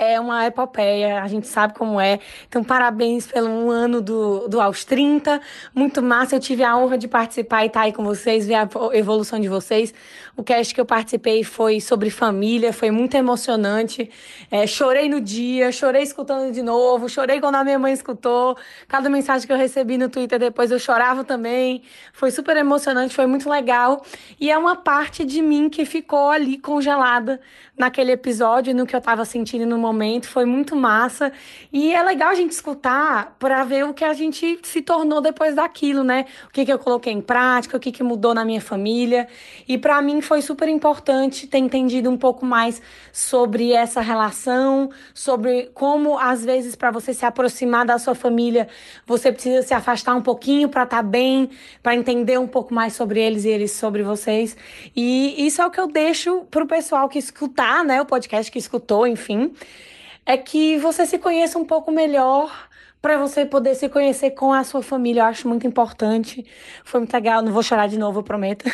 [0.03, 1.23] é uma epopeia.
[1.23, 2.19] A gente sabe como é.
[2.49, 5.41] Então, parabéns pelo um ano do, do Aos 30.
[5.75, 6.37] Muito massa.
[6.37, 9.49] Eu tive a honra de participar e estar aí com vocês, ver a evolução de
[9.49, 9.95] vocês.
[10.35, 14.11] O cast que eu participei foi sobre família, foi muito emocionante.
[14.51, 18.57] É, chorei no dia, chorei escutando de novo, chorei quando a minha mãe escutou.
[18.89, 21.83] Cada mensagem que eu recebi no Twitter depois eu chorava também.
[22.15, 24.03] Foi super emocionante, foi muito legal.
[24.41, 27.39] E é uma parte de mim que ficou ali congelada
[27.77, 30.29] naquele episódio, no que eu tava sentindo no momento.
[30.29, 31.31] Foi muito massa.
[31.71, 35.55] E é legal a gente escutar para ver o que a gente se tornou depois
[35.55, 36.25] daquilo, né?
[36.47, 39.29] O que, que eu coloquei em prática, o que, que mudou na minha família.
[39.69, 42.81] E para mim foi super importante ter entendido um pouco mais
[43.13, 48.69] sobre essa relação, sobre como às vezes para você se aproximar da sua família,
[49.07, 51.51] você precisa se afastar um pouquinho para estar bem,
[51.83, 54.57] para entender um pouco mais sobre eles e eles sobre vocês.
[54.97, 58.59] E isso é o que eu deixo pro pessoal que escutar, né, o podcast que
[58.59, 59.53] escutou, enfim,
[60.25, 62.72] é que você se conheça um pouco melhor
[63.03, 65.23] para você poder se conhecer com a sua família.
[65.23, 66.47] Eu acho muito importante.
[66.85, 67.43] Foi muito legal.
[67.43, 68.65] Não vou chorar de novo, eu prometo.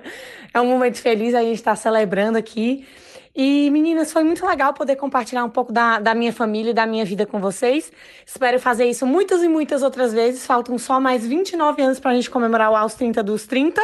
[0.52, 2.86] é um momento feliz, a gente está celebrando aqui.
[3.34, 6.84] E, meninas, foi muito legal poder compartilhar um pouco da, da minha família e da
[6.84, 7.90] minha vida com vocês.
[8.26, 10.44] Espero fazer isso muitas e muitas outras vezes.
[10.44, 13.80] Faltam só mais 29 anos para a gente comemorar o Aos 30 dos 30.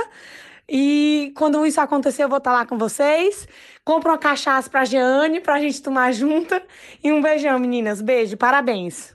[0.68, 3.46] E quando isso acontecer, eu vou estar lá com vocês.
[3.84, 6.62] Compra uma cachaça pra Jeane, pra gente tomar junta.
[7.02, 8.02] E um beijão, meninas.
[8.02, 9.14] Beijo, parabéns.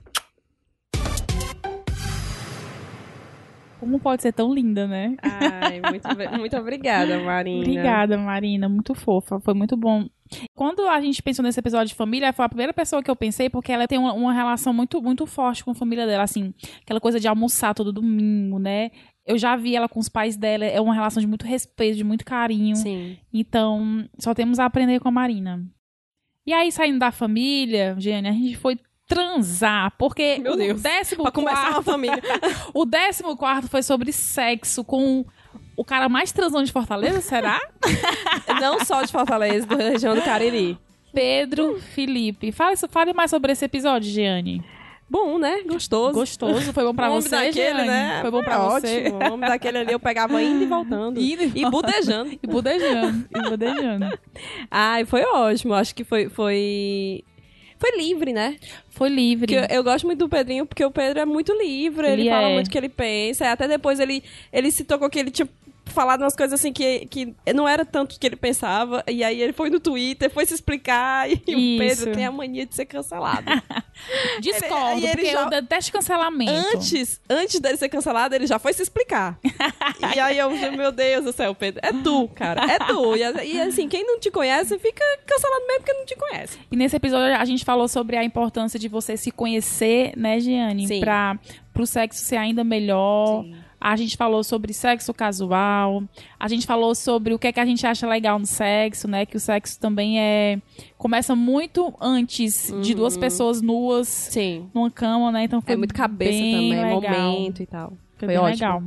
[3.79, 5.15] Como pode ser tão linda, né?
[5.21, 7.61] Ai, muito, muito obrigada, Marina.
[7.61, 8.67] Obrigada, Marina.
[8.67, 9.39] Muito fofa.
[9.39, 10.05] Foi muito bom.
[10.53, 13.49] Quando a gente pensou nesse episódio de família, foi a primeira pessoa que eu pensei,
[13.49, 16.99] porque ela tem uma, uma relação muito, muito forte com a família dela, assim, aquela
[16.99, 18.91] coisa de almoçar todo domingo, né?
[19.25, 22.03] Eu já vi ela com os pais dela, é uma relação de muito respeito, de
[22.03, 22.75] muito carinho.
[22.75, 23.17] Sim.
[23.33, 25.63] Então, só temos a aprender com a Marina.
[26.45, 28.77] E aí, saindo da família, Jenny, a gente foi
[29.09, 30.81] transar, porque Meu o Deus.
[30.81, 32.21] décimo Pra começar uma quarto, família.
[32.73, 35.25] o décimo quarto foi sobre sexo com
[35.75, 37.59] o cara mais transão de Fortaleza, será?
[38.61, 40.77] Não só de Fortaleza, da região do Cariri.
[41.13, 42.51] Pedro Felipe.
[42.51, 44.63] Fale, fale mais sobre esse episódio, Giane.
[45.09, 45.63] Bom, né?
[45.67, 46.13] Gostoso.
[46.13, 47.87] Gostoso, foi bom pra O você, daquele, Giane?
[47.87, 48.19] né?
[48.21, 48.97] Foi bom pra É você.
[49.09, 49.17] ótimo.
[49.17, 51.17] O homem daquele ali eu pegava indo e voltando.
[51.19, 52.29] Indo e E budejando.
[52.43, 54.19] E budejando, e budejando.
[54.69, 55.73] Ai, foi ótimo.
[55.73, 56.29] Acho que foi.
[56.29, 57.23] Foi,
[57.79, 58.57] foi livre, né?
[58.89, 59.53] Foi livre.
[59.53, 62.49] Eu, eu gosto muito do Pedrinho, porque o Pedro é muito livre, ele, Ele fala
[62.49, 62.53] é.
[62.53, 63.49] muito o que ele pensa.
[63.49, 64.21] Até depois ele,
[64.51, 65.47] ele se tocou que ele tinha
[65.89, 69.03] falado umas coisas assim que, que não era tanto o que ele pensava.
[69.07, 71.27] E aí ele foi no Twitter, foi se explicar.
[71.49, 71.79] E o Isso.
[72.03, 73.45] Pedro tem a mania de ser cancelado.
[74.39, 76.51] Discordo, Ele- porque já- eu detesto cancelamento.
[76.51, 79.39] antes, antes dele ser cancelado, ele já foi se explicar.
[80.15, 83.15] e aí eu, meu Deus do céu, Pedro, é tu, cara, é tu.
[83.15, 83.19] E,
[83.53, 86.57] e assim, quem não te conhece fica cancelado mesmo porque não te conhece.
[86.71, 90.87] E nesse episódio a gente falou sobre a importância de você se conhecer, né, Giane?
[90.87, 90.99] Sim.
[90.99, 91.37] Pra,
[91.73, 93.45] pro sexo ser ainda melhor.
[93.81, 96.03] A gente falou sobre sexo casual.
[96.39, 99.25] A gente falou sobre o que é que a gente acha legal no sexo, né?
[99.25, 100.59] Que o sexo também é.
[100.97, 104.69] Começa muito antes de duas pessoas nuas Sim.
[104.73, 105.43] numa cama, né?
[105.45, 107.01] Então foi É muito cabeça também, legal.
[107.01, 107.89] momento e tal.
[107.89, 108.51] Foi, Foi bem ótimo.
[108.51, 108.83] legal.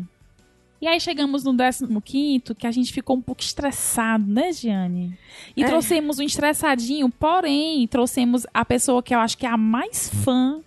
[0.80, 1.54] E aí chegamos no
[2.02, 5.16] 15 que a gente ficou um pouco estressado, né, Giane?
[5.56, 5.66] E É.
[5.66, 10.60] trouxemos um estressadinho, porém, trouxemos a pessoa que eu acho que é a mais fã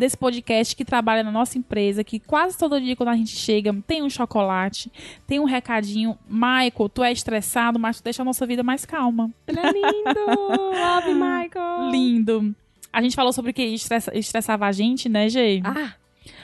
[0.00, 3.72] desse podcast, que trabalha na nossa empresa, que quase todo dia quando a gente chega
[3.86, 4.90] tem um chocolate,
[5.26, 6.18] tem um recadinho.
[6.28, 9.30] Michael, tu é estressado, mas tu deixa a nossa vida mais calma.
[9.46, 10.20] Ele é lindo!
[10.50, 11.90] Love, Michael!
[11.90, 12.54] Lindo.
[12.92, 15.60] A gente falou sobre o que estressa- estressava a gente, né, Gê?
[15.64, 15.92] Ah,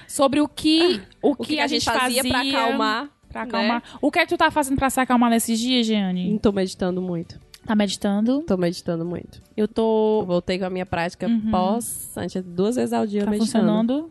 [0.07, 3.09] Sobre o que, o o que, a, gente fazia, pra acalmar.
[3.29, 3.83] Pra acalmar.
[4.01, 6.31] O que é que tu tá fazendo pra se acalmar nesses dias, Jeane?
[6.31, 7.41] Não tô meditando muito.
[7.67, 8.43] Tá meditando?
[8.43, 9.43] Tô meditando muito.
[9.57, 10.25] Eu Eu tô.
[10.27, 11.51] voltei com a minha prática Uhum.
[11.51, 13.53] pós, antes, duas vezes ao dia Tá meditando.
[13.53, 14.11] funcionando?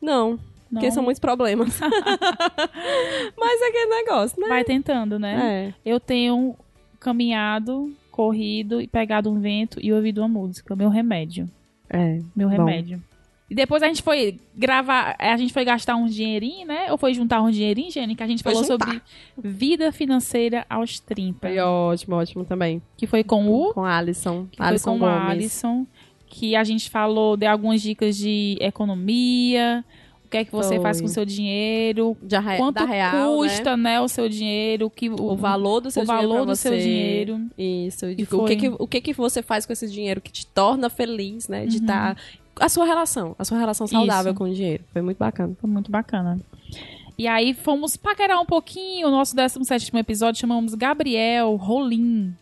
[0.00, 0.38] Não, Não.
[0.72, 1.78] porque são muitos problemas.
[3.36, 4.48] Mas é aquele negócio, né?
[4.48, 5.74] Vai tentando, né?
[5.84, 5.90] É.
[5.90, 6.54] Eu tenho
[6.98, 10.76] caminhado, corrido e pegado um vento e ouvido uma música.
[10.76, 11.48] Meu remédio.
[11.88, 12.20] É.
[12.36, 12.56] Meu Bom.
[12.56, 13.02] remédio.
[13.50, 16.86] E depois a gente foi gravar, a gente foi gastar um dinheirinho, né?
[16.92, 18.14] Ou foi juntar um dinheirinho, Jenny?
[18.14, 18.86] Que a gente Foi falou juntar.
[18.86, 19.02] sobre
[19.36, 21.48] vida financeira aos 30.
[21.48, 22.80] Foi ótimo, ótimo também.
[22.96, 24.46] Que foi com o Com a Alisson.
[24.52, 25.18] que Alisson foi com Gomes.
[25.26, 25.86] a Alisson,
[26.28, 29.84] que a gente falou, deu algumas dicas de economia,
[30.24, 30.80] o que é que você Foi.
[30.82, 34.00] faz com o seu dinheiro, De re- quanto real, custa, né?
[34.00, 36.78] o seu dinheiro, o, que, O valor do seu o dinheiro valor do seu você.
[36.78, 37.40] dinheiro.
[37.58, 38.06] Isso.
[38.06, 40.46] E de- o, que que, o que que você faz com esse dinheiro que te
[40.46, 41.66] torna feliz, né?
[41.66, 41.82] De Uhum.
[41.82, 42.16] estar...
[42.58, 43.34] A sua relação.
[43.38, 44.38] A sua relação saudável Isso.
[44.38, 44.84] com o dinheiro.
[44.92, 45.54] Foi muito bacana.
[45.60, 46.38] Foi muito bacana.
[47.18, 52.34] E aí fomos paquerar um pouquinho, o nosso 17º episódio chamamos Gabriel Rolim.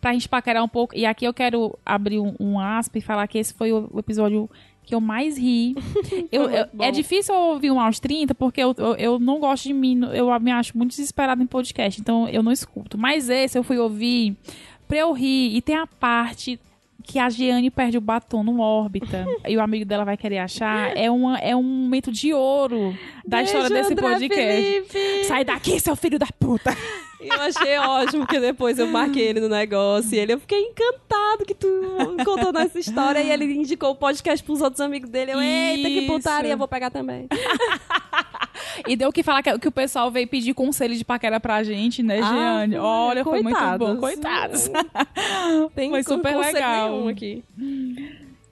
[0.00, 0.96] Pra gente paquerar um pouco.
[0.96, 4.48] E aqui eu quero abrir um, um aspa e falar que esse foi o, episódio
[4.84, 5.74] que eu mais ri.
[6.32, 9.64] Eu- eu- é difícil eu ouvir um aos 30, porque eu, eu, eu não gosto
[9.64, 12.96] de mim, eu me acho muito desesperada em podcast, então eu não escuto.
[12.96, 14.34] Mas esse eu fui ouvir
[14.86, 15.54] pra eu rir.
[15.56, 16.58] E tem a parte
[17.08, 20.94] que a Giane perde o batom no órbita e o amigo dela vai querer achar.
[20.94, 22.94] É, uma, é um momento de ouro
[23.26, 24.88] da história Beijo, desse André podcast.
[24.90, 25.24] Felipe.
[25.24, 26.76] Sai daqui, seu filho da puta!
[27.18, 31.44] Eu achei ótimo, porque depois eu marquei ele no negócio e ele, eu fiquei encantado
[31.46, 31.66] que tu
[32.24, 35.32] contou essa história e ele indicou o podcast pros outros amigos dele.
[35.32, 37.26] Eu, eita, que putaria, vou pegar também.
[38.86, 41.62] E deu o que falar que, que o pessoal veio pedir conselho de paquera pra
[41.62, 42.74] gente, né, Ah, Giane?
[42.76, 42.84] foi.
[42.84, 43.96] Olha, foi muito bom.
[43.96, 44.68] Coitados.
[44.68, 44.70] Coitados.
[45.74, 47.08] Tem Foi super legal.
[47.08, 47.42] aqui.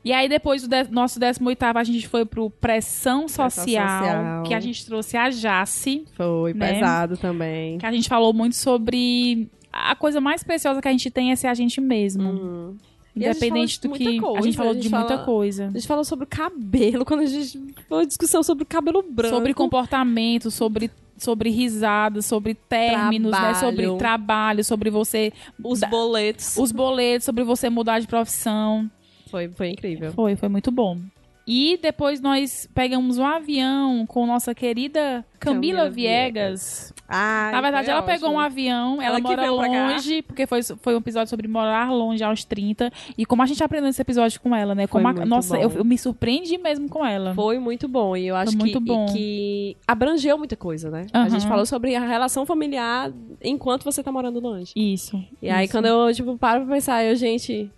[0.05, 4.43] E aí, depois do de- nosso 18 a gente foi pro Pressão Social, Social.
[4.45, 6.75] que a gente trouxe a Jace, Foi Né?
[6.75, 7.79] pesado também.
[7.79, 11.37] que a gente falou muito sobre a coisa mais preciosa que a gente tem é
[11.37, 12.23] ser a gente mesmo.
[12.31, 12.77] Uhum.
[13.17, 14.05] Independente do que.
[14.05, 15.67] muita a gente coisa, falou a gente de muita fala- coisa.
[15.67, 17.59] A gente falou sobre o cabelo, quando a gente.
[17.89, 19.35] Foi uma discussão sobre o cabelo branco.
[19.35, 23.39] Sobre comportamento, sobre, sobre risadas, sobre términos, né?
[23.39, 23.59] Trabalho.
[23.61, 25.33] Sobre trabalho, sobre você.
[25.65, 26.57] os da- boletos.
[26.57, 28.91] Os boletos, sobre você mudar de profissão.
[29.31, 30.13] Foi, foi incrível.
[30.13, 30.99] Foi, foi muito bom.
[31.47, 36.93] E depois nós pegamos um avião com nossa querida Camila, Camila Viegas.
[37.09, 38.35] Ah, Na verdade, ela pegou ótimo.
[38.35, 42.43] um avião, ela, Ela mora longe, porque foi, foi um episódio sobre morar longe aos
[42.45, 42.91] 30.
[43.17, 44.89] E como a gente aprendeu nesse episódio com ela, né?
[44.89, 47.33] Como a- nossa, eu, eu me surpreendi mesmo com ela.
[47.33, 48.17] Foi muito bom.
[48.17, 48.81] E eu acho que,
[49.13, 51.07] que abrangeu muita coisa, né?
[51.13, 51.31] A Aham.
[51.31, 54.73] gente falou sobre a relação familiar enquanto você tá morando longe.
[54.75, 55.23] Isso.
[55.41, 55.73] E aí, isso.
[55.75, 57.71] quando eu, tipo, paro pra pensar, eu, gente.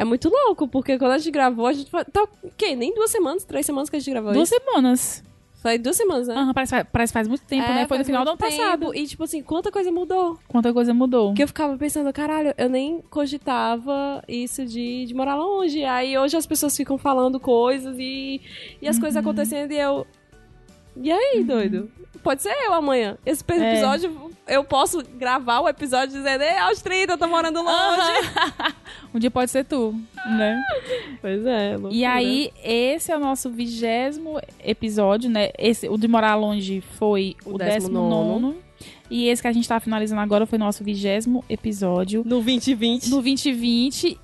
[0.00, 1.90] É muito louco, porque quando a gente gravou, a gente.
[1.90, 2.74] Tá o quê?
[2.74, 4.58] Nem duas semanas, três semanas que a gente gravou Duas isso?
[4.58, 5.22] semanas.
[5.60, 6.34] Foi duas semanas, né?
[6.36, 7.86] Aham, parece, parece faz muito tempo, É, né?
[7.86, 8.50] Foi no faz final do ano tempo.
[8.56, 8.94] passado.
[8.96, 10.38] E, tipo assim, quanta coisa mudou.
[10.48, 11.26] Quanta coisa mudou.
[11.28, 15.84] Porque eu ficava pensando, caralho, eu nem cogitava isso de, de morar longe.
[15.84, 18.40] Aí hoje as pessoas ficam falando coisas e,
[18.80, 19.02] e as Uhum.
[19.02, 20.06] coisas acontecendo e eu.
[20.96, 21.90] E aí, doido?
[22.22, 23.16] Pode ser eu amanhã.
[23.24, 23.72] Esse É.
[23.72, 28.12] episódio, eu posso gravar o episódio dizendo, ei, aos 30, eu tô morando longe.
[29.14, 29.92] Um dia pode ser tu,
[30.24, 30.62] né?
[31.20, 31.72] Pois é.
[31.72, 32.10] E loucura.
[32.12, 35.50] aí, esse é o nosso vigésimo episódio, né?
[35.58, 38.56] Esse, o de morar longe foi o, O décimo décimo nono.
[39.10, 42.22] E esse que a gente tá finalizando agora foi o nosso vigésimo episódio.
[42.24, 43.10] No 2020.
[43.10, 44.16] No 2020.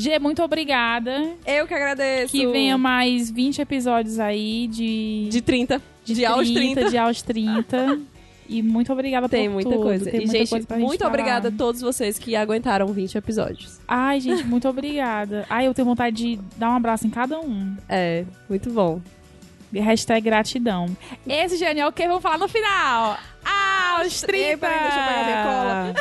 [0.00, 1.34] G, muito obrigada.
[1.46, 2.32] Eu que agradeço.
[2.32, 5.28] Que venha mais 20 episódios aí de...
[5.30, 5.80] De 30.
[6.04, 6.90] de, de aos 30.
[6.90, 8.00] De aos 30.
[8.48, 9.82] E muito obrigada Tem por muita tudo.
[9.82, 10.10] coisa.
[10.10, 13.78] Tem e, muita gente, coisa muito gente obrigada a todos vocês que aguentaram 20 episódios.
[13.86, 15.46] Ai, gente, muito obrigada.
[15.48, 17.76] Ai, eu tenho vontade de dar um abraço em cada um.
[17.88, 19.00] É, muito bom.
[19.72, 20.86] Hashtag gratidão.
[21.28, 23.16] Esse Genial o que vamos falar no final.
[23.44, 24.58] Aos 30!
[24.58, 25.42] Peraí, pegar minha